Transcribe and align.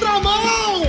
contramão! 0.00 0.82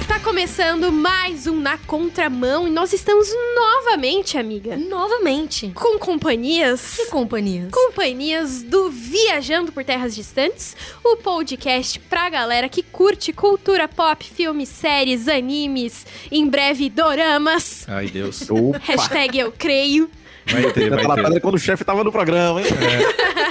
Está 0.00 0.18
começando 0.20 0.90
mais 0.90 1.46
um 1.46 1.60
Na 1.60 1.76
Contramão 1.76 2.66
e 2.66 2.70
nós 2.70 2.94
estamos 2.94 3.28
novamente, 3.54 4.38
amiga, 4.38 4.78
Novamente. 4.78 5.70
com 5.74 5.98
companhias. 5.98 6.96
Que 6.96 7.06
companhias? 7.10 7.68
Companhias 7.70 8.62
do 8.62 8.88
Viajando 8.90 9.70
por 9.70 9.84
Terras 9.84 10.14
Distantes, 10.14 10.74
o 11.04 11.18
podcast 11.18 12.00
pra 12.00 12.30
galera 12.30 12.66
que 12.66 12.82
curte 12.82 13.34
cultura 13.34 13.86
pop, 13.86 14.24
filmes, 14.24 14.70
séries, 14.70 15.28
animes, 15.28 16.06
em 16.32 16.48
breve 16.48 16.88
doramas. 16.88 17.84
Ai, 17.86 18.06
Deus. 18.06 18.48
Opa! 18.50 18.80
Hashtag 18.82 19.38
eu 19.38 19.52
creio. 19.52 20.08
Vai 20.46 20.72
ter, 20.72 20.90
vai 20.90 21.32
ter. 21.32 21.40
quando 21.40 21.54
o 21.54 21.58
chefe 21.58 21.84
tava 21.84 22.02
no 22.02 22.10
programa, 22.12 22.60
hein? 22.62 22.66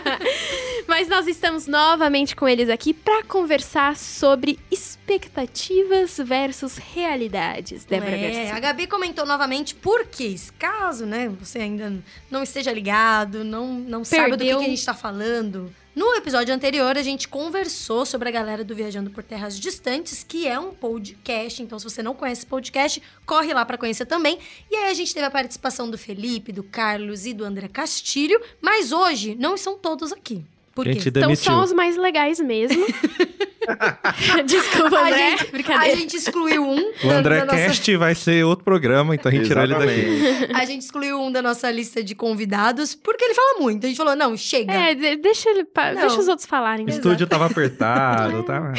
Mas 1.03 1.09
nós 1.09 1.27
estamos 1.27 1.67
novamente 1.67 2.33
com 2.33 2.47
eles 2.47 2.69
aqui 2.69 2.93
pra 2.93 3.23
conversar 3.23 3.97
sobre 3.97 4.57
expectativas 4.71 6.17
versus 6.17 6.77
realidades, 6.77 7.83
Débora 7.83 8.15
É, 8.15 8.21
Garcia. 8.21 8.55
a 8.55 8.59
Gabi 8.61 8.87
comentou 8.87 9.25
novamente 9.25 9.75
por 9.75 10.05
quê? 10.05 10.33
Caso, 10.57 11.05
né, 11.05 11.27
você 11.27 11.59
ainda 11.59 12.01
não 12.31 12.41
esteja 12.41 12.71
ligado, 12.71 13.43
não, 13.43 13.73
não 13.73 14.05
sabe 14.05 14.31
do 14.31 14.37
que, 14.37 14.45
que 14.45 14.51
a 14.53 14.59
gente 14.61 14.85
tá 14.85 14.93
falando. 14.93 15.75
No 15.93 16.15
episódio 16.15 16.55
anterior, 16.55 16.97
a 16.97 17.03
gente 17.03 17.27
conversou 17.27 18.05
sobre 18.05 18.29
a 18.29 18.31
galera 18.31 18.63
do 18.63 18.73
Viajando 18.73 19.09
por 19.09 19.23
Terras 19.23 19.59
Distantes, 19.59 20.23
que 20.25 20.47
é 20.47 20.57
um 20.57 20.73
podcast. 20.73 21.61
Então, 21.61 21.77
se 21.77 21.83
você 21.83 22.01
não 22.01 22.15
conhece 22.15 22.39
esse 22.39 22.47
podcast, 22.47 23.03
corre 23.25 23.53
lá 23.53 23.65
pra 23.65 23.77
conhecer 23.77 24.05
também. 24.05 24.39
E 24.71 24.75
aí, 24.77 24.89
a 24.89 24.93
gente 24.93 25.13
teve 25.13 25.25
a 25.25 25.29
participação 25.29 25.91
do 25.91 25.97
Felipe, 25.97 26.53
do 26.53 26.63
Carlos 26.63 27.25
e 27.25 27.33
do 27.33 27.43
André 27.43 27.67
Castilho. 27.67 28.41
Mas 28.61 28.91
hoje, 28.93 29.35
não 29.35 29.55
são 29.55 29.77
todos 29.77 30.11
aqui. 30.11 30.43
Por 30.75 30.85
Gente 30.85 31.03
quê? 31.03 31.09
Então 31.09 31.21
demitiu. 31.23 31.43
são 31.43 31.63
os 31.63 31.71
mais 31.71 31.95
legais 31.97 32.39
mesmo. 32.39 32.83
Desculpa, 34.45 34.97
A 34.97 35.07
André. 35.07 35.37
gente, 35.37 35.51
Brincadeira. 35.51 35.93
a 35.93 35.95
gente 35.95 36.17
excluiu 36.17 36.63
um. 36.63 36.91
O 37.03 37.07
da- 37.07 37.17
André 37.17 37.39
da 37.39 37.45
nossa- 37.45 37.57
Cast 37.57 37.95
vai 37.97 38.13
ser 38.15 38.43
outro 38.43 38.65
programa, 38.65 39.15
então 39.15 39.31
a 39.31 39.35
gente 39.35 39.47
tirou 39.47 39.63
ele 39.63 39.73
daqui. 39.75 40.53
A 40.53 40.65
gente 40.65 40.81
excluiu 40.81 41.19
um 41.21 41.31
da 41.31 41.41
nossa 41.41 41.69
lista 41.71 42.03
de 42.03 42.13
convidados 42.15 42.93
porque 42.95 43.23
ele 43.23 43.33
fala 43.33 43.59
muito. 43.61 43.85
A 43.85 43.87
gente 43.87 43.97
falou, 43.97 44.15
não, 44.15 44.35
chega. 44.35 44.73
É, 44.73 44.93
de- 44.95 45.15
deixa, 45.17 45.49
ele, 45.49 45.65
Não. 45.75 45.95
deixa 46.01 46.19
os 46.19 46.27
outros 46.27 46.45
falarem. 46.47 46.85
O 46.85 46.89
estúdio 46.89 47.25
tava 47.27 47.45
apertado, 47.45 48.43
tava... 48.43 48.73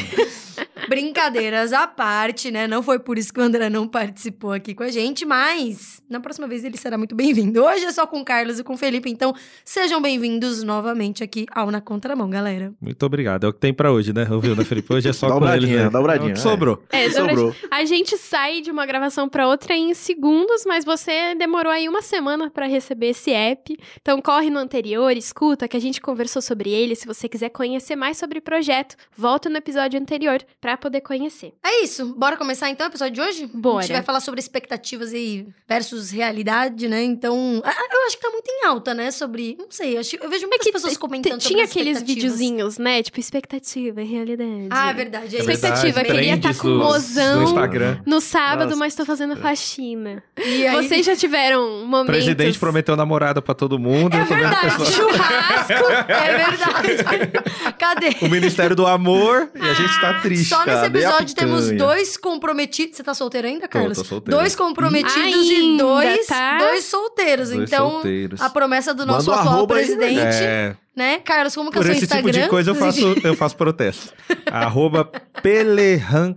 Brincadeiras 0.88 1.72
à 1.72 1.86
parte, 1.86 2.50
né? 2.50 2.66
Não 2.66 2.82
foi 2.82 2.98
por 2.98 3.18
isso 3.18 3.32
que 3.32 3.40
o 3.40 3.42
André 3.42 3.68
não 3.68 3.86
participou 3.88 4.52
aqui 4.52 4.74
com 4.74 4.82
a 4.82 4.88
gente, 4.88 5.24
mas 5.24 6.02
na 6.08 6.20
próxima 6.20 6.46
vez 6.46 6.64
ele 6.64 6.76
será 6.76 6.98
muito 6.98 7.14
bem-vindo. 7.14 7.64
Hoje 7.64 7.84
é 7.84 7.92
só 7.92 8.06
com 8.06 8.20
o 8.20 8.24
Carlos 8.24 8.58
e 8.58 8.64
com 8.64 8.74
o 8.74 8.76
Felipe, 8.76 9.10
então 9.10 9.34
sejam 9.64 10.00
bem-vindos 10.00 10.62
novamente 10.62 11.22
aqui 11.24 11.46
ao 11.52 11.70
Na 11.70 11.80
Contramão, 11.80 12.28
galera. 12.28 12.72
Muito 12.80 13.04
obrigado. 13.04 13.44
É 13.44 13.48
o 13.48 13.52
que 13.52 13.60
tem 13.60 13.72
pra 13.72 13.90
hoje, 13.92 14.12
né? 14.12 14.26
Ouviu, 14.30 14.54
né, 14.54 14.64
Felipe? 14.64 14.92
Hoje 14.92 15.08
é 15.08 15.12
só 15.12 15.38
com 15.38 15.48
eles, 15.48 15.70
né? 15.70 15.88
dobradinha, 15.88 16.30
É 16.30 16.32
o 16.32 16.34
que 16.34 16.38
é. 16.40 16.42
sobrou. 16.42 16.82
É, 16.90 17.10
Sobrou. 17.10 17.52
Sobrou. 17.52 17.54
A 17.70 17.84
gente 17.84 18.16
sai 18.16 18.60
de 18.60 18.70
uma 18.70 18.86
gravação 18.86 19.28
pra 19.28 19.48
outra 19.48 19.74
em 19.74 19.94
segundos, 19.94 20.64
mas 20.66 20.84
você 20.84 21.34
demorou 21.34 21.72
aí 21.72 21.88
uma 21.88 22.02
semana 22.02 22.50
pra 22.50 22.66
receber 22.66 23.08
esse 23.08 23.30
app. 23.32 23.76
Então 24.00 24.20
corre 24.20 24.50
no 24.50 24.58
anterior, 24.58 25.10
escuta 25.16 25.66
que 25.68 25.76
a 25.76 25.80
gente 25.80 26.00
conversou 26.00 26.42
sobre 26.42 26.70
ele. 26.70 26.94
Se 26.94 27.06
você 27.06 27.28
quiser 27.28 27.48
conhecer 27.50 27.96
mais 27.96 28.16
sobre 28.16 28.38
o 28.38 28.42
projeto, 28.42 28.96
volta 29.16 29.48
no 29.48 29.56
episódio 29.56 29.98
anterior 30.00 30.40
pra 30.76 30.90
poder 30.90 31.00
conhecer. 31.00 31.52
É 31.64 31.82
isso. 31.82 32.14
Bora 32.16 32.36
começar 32.36 32.68
então 32.70 32.86
o 32.86 32.90
episódio 32.90 33.14
de 33.14 33.20
hoje? 33.20 33.50
Bora. 33.52 33.78
A 33.78 33.82
gente 33.82 33.92
vai 33.92 34.02
falar 34.02 34.20
sobre 34.20 34.40
expectativas 34.40 35.12
e 35.12 35.46
versus 35.68 36.10
realidade, 36.10 36.88
né? 36.88 37.02
Então, 37.02 37.62
eu 37.64 38.06
acho 38.06 38.16
que 38.16 38.22
tá 38.22 38.30
muito 38.30 38.48
em 38.48 38.66
alta, 38.66 38.92
né? 38.94 39.10
Sobre, 39.10 39.56
não 39.58 39.66
sei, 39.70 39.96
eu, 39.96 40.00
acho, 40.00 40.16
eu 40.16 40.28
vejo 40.30 40.46
muitas 40.48 40.70
pessoas 40.70 40.92
t- 40.94 40.98
comentando 40.98 41.40
sobre 41.40 41.54
tinha 41.56 41.64
aqueles 41.64 42.02
videozinhos, 42.02 42.78
né? 42.78 43.02
Tipo 43.02 43.20
expectativa 43.20 44.02
e 44.02 44.04
realidade. 44.04 44.68
Ah, 44.70 44.90
é 44.90 44.94
verdade. 44.94 45.36
É 45.36 45.38
É 45.38 45.42
isso. 45.42 45.50
Expectativa, 45.50 45.92
verdade, 45.94 46.18
queria 46.18 46.38
trends 46.38 46.56
tá 46.58 46.62
com 46.62 46.68
mozão. 46.70 47.42
Instagram. 47.44 47.98
No 48.06 48.20
sábado, 48.20 48.64
Nossa. 48.70 48.76
mas 48.78 48.94
tô 48.94 49.04
fazendo 49.04 49.36
faxina. 49.36 50.22
E 50.38 50.66
aí- 50.66 50.74
Vocês 50.76 51.04
já 51.06 51.16
tiveram 51.16 51.82
O 51.82 51.86
momentos... 51.86 52.14
presidente 52.16 52.58
prometeu 52.58 52.96
namorada 52.96 53.40
pra 53.40 53.54
todo 53.54 53.78
mundo. 53.78 54.14
É 54.14 54.24
vendo 54.24 54.38
verdade, 54.38 54.60
pessoas- 54.78 54.94
churrasco. 54.94 55.92
É 56.08 56.36
verdade. 56.46 57.74
Cadê? 57.78 58.16
O 58.22 58.28
Ministério 58.28 58.74
do 58.76 58.86
Amor 58.86 59.50
e 59.54 59.60
a 59.68 59.74
gente 59.74 60.00
tá 60.00 60.20
triste. 60.20 60.48
Só 60.48 60.63
nesse 60.66 60.82
Cadê 60.82 60.98
a 61.04 61.08
episódio 61.08 61.34
temos 61.34 61.70
dois 61.72 62.16
comprometidos. 62.16 62.96
Você 62.96 63.02
tá 63.02 63.14
solteiro 63.14 63.46
ainda, 63.48 63.68
Carlos? 63.68 63.98
tô 63.98 64.04
solteiro. 64.04 64.38
Dois 64.38 64.54
comprometidos 64.56 65.46
e 65.48 65.54
Ainda, 65.54 65.82
dois, 65.84 66.26
tá? 66.26 66.58
dois 66.58 66.84
solteiros. 66.84 67.50
Dois 67.50 67.68
então, 67.68 67.90
solteiros. 67.90 68.40
a 68.40 68.50
promessa 68.50 68.94
do 68.94 69.04
nosso 69.06 69.30
Manda 69.30 69.42
atual 69.42 69.66
presidente, 69.66 70.18
É, 70.42 70.76
né? 70.94 71.18
Carlos, 71.18 71.54
como 71.54 71.70
que 71.70 71.78
é 71.78 71.80
o 71.80 71.82
por 71.82 71.86
seu 71.86 71.94
esse 71.94 72.04
Instagram? 72.04 72.32
tipo 72.32 72.44
de 72.44 72.48
coisa 72.48 72.70
eu 72.70 72.74
faço, 72.74 73.14
eu 73.24 73.34
faço 73.36 73.56
protesto. 73.56 74.12
Arroba 74.50 75.10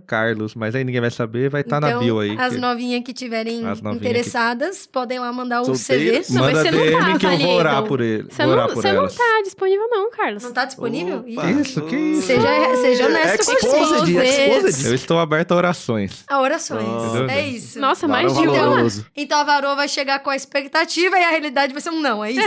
Carlos, 0.06 0.54
mas 0.54 0.74
aí 0.74 0.84
ninguém 0.84 1.00
vai 1.00 1.10
saber, 1.10 1.48
vai 1.48 1.60
estar 1.62 1.78
então, 1.78 1.90
na 1.90 1.98
bio 1.98 2.18
aí. 2.20 2.36
As 2.38 2.54
que- 2.54 2.58
novinhas 2.60 3.02
que 3.04 3.12
tiverem 3.12 3.66
As 3.66 3.80
novinhas 3.80 4.04
interessadas, 4.04 4.86
podem 4.86 5.18
lá 5.18 5.32
mandar 5.32 5.62
o 5.62 5.66
Solteiras? 5.74 6.26
CV. 6.26 6.34
Não, 6.34 6.42
mas 6.44 6.54
Manda 6.54 6.62
você 6.64 6.70
não 6.70 6.78
DM 6.82 7.00
tava 7.00 7.18
que 7.18 7.26
eu 7.26 7.38
vou 7.38 7.54
orar 7.56 7.74
não. 7.76 7.86
por 7.86 8.00
ele. 8.00 8.22
Você 8.28 8.42
não, 8.44 8.52
orar 8.52 8.66
por 8.68 8.74
você 8.76 8.92
não 8.92 9.08
tá 9.08 9.42
disponível 9.44 9.88
não, 9.90 10.10
Carlos. 10.10 10.42
Não 10.42 10.52
tá 10.52 10.64
disponível? 10.64 11.24
Opa. 11.28 11.50
Isso, 11.50 11.80
que 11.82 11.96
isso? 11.96 12.26
Seja, 12.26 12.48
seja 12.80 13.06
honesto 13.06 13.46
com 13.46 13.52
Exposed, 13.52 14.12
você. 14.12 14.24
exposed. 14.26 14.86
Eu 14.86 14.94
estou 14.94 15.18
aberto 15.18 15.52
a 15.52 15.56
orações. 15.56 16.24
A 16.28 16.40
orações. 16.40 16.82
Nossa. 16.84 17.32
É 17.32 17.46
isso. 17.48 17.78
Nossa, 17.78 18.08
mais 18.08 18.32
de 18.34 18.46
uma. 18.46 18.86
Então 19.16 19.38
a 19.40 19.44
varoa 19.44 19.74
vai 19.76 19.88
chegar 19.88 20.18
com 20.20 20.30
a 20.30 20.36
expectativa 20.36 21.18
e 21.18 21.24
a 21.24 21.30
realidade 21.30 21.72
vai 21.72 21.80
ser 21.82 21.90
um 21.90 22.00
não, 22.00 22.24
é 22.24 22.32
isso? 22.32 22.40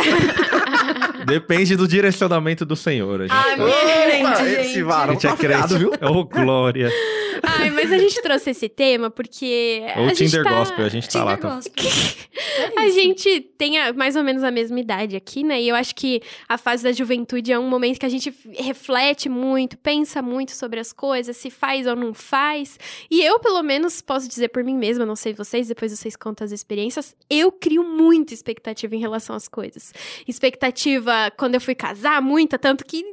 Depende 1.25 1.75
do 1.75 1.87
direcionamento 2.01 2.65
do 2.65 2.75
Senhor. 2.75 3.21
A 3.21 3.27
gente, 3.27 3.31
Ai, 3.33 3.55
tá- 3.57 3.63
minha 3.63 3.75
Opa, 3.77 4.33
crente, 4.33 4.41
esse 4.59 4.73
gente. 4.73 4.81
a 4.81 4.85
varão 4.85 5.13
gente 5.13 5.25
é 5.25 5.29
tá 5.29 5.35
afiado, 5.35 5.67
crente, 5.67 5.79
viu? 5.79 5.91
Ô, 6.11 6.23
glória. 6.25 6.89
Ai, 7.43 7.69
mas 7.69 7.91
a 7.91 7.97
gente 7.97 8.21
trouxe 8.21 8.51
esse 8.51 8.69
tema 8.69 9.09
porque 9.09 9.81
Ou 9.97 10.05
a 10.05 10.13
gente 10.13 10.29
Tinder 10.29 10.43
tá... 10.43 10.49
Gospel, 10.59 10.85
a 10.85 10.89
gente 10.89 11.09
tá 11.09 11.23
lá. 11.23 11.35
Tinder 11.35 11.49
Tá. 11.49 11.55
gospel. 11.55 11.85
É 12.53 12.79
A 12.81 12.89
gente 12.89 13.39
tem 13.57 13.77
a- 13.79 13.93
mais 13.93 14.15
ou 14.15 14.23
menos 14.23 14.43
a 14.43 14.51
mesma 14.51 14.79
idade 14.79 15.15
aqui, 15.15 15.43
né? 15.43 15.61
E 15.61 15.69
eu 15.69 15.75
acho 15.75 15.95
que 15.95 16.21
a 16.49 16.57
fase 16.57 16.83
da 16.83 16.91
juventude 16.91 17.51
é 17.51 17.57
um 17.57 17.67
momento 17.69 17.99
que 17.99 18.05
a 18.05 18.09
gente 18.09 18.33
reflete 18.57 19.29
muito, 19.29 19.77
pensa 19.77 20.21
muito 20.21 20.51
sobre 20.51 20.79
as 20.79 20.91
coisas, 20.91 21.37
se 21.37 21.49
faz 21.49 21.87
ou 21.87 21.95
não 21.95 22.13
faz. 22.13 22.77
E 23.09 23.21
eu, 23.23 23.39
pelo 23.39 23.61
menos, 23.63 24.01
posso 24.01 24.27
dizer 24.27 24.49
por 24.49 24.63
mim 24.63 24.75
mesma, 24.75 25.05
não 25.05 25.15
sei 25.15 25.33
vocês, 25.33 25.67
depois 25.69 25.91
vocês 25.97 26.15
contam 26.15 26.43
as 26.45 26.51
experiências, 26.51 27.15
eu 27.29 27.51
crio 27.51 27.83
muita 27.83 28.33
expectativa 28.33 28.95
em 28.95 28.99
relação 28.99 29.35
às 29.35 29.47
coisas. 29.47 29.93
Expectativa 30.27 31.31
quando 31.37 31.55
eu 31.55 31.61
fui 31.61 31.75
casar, 31.75 32.21
muita, 32.21 32.57
tanto 32.59 32.85
que 32.85 33.03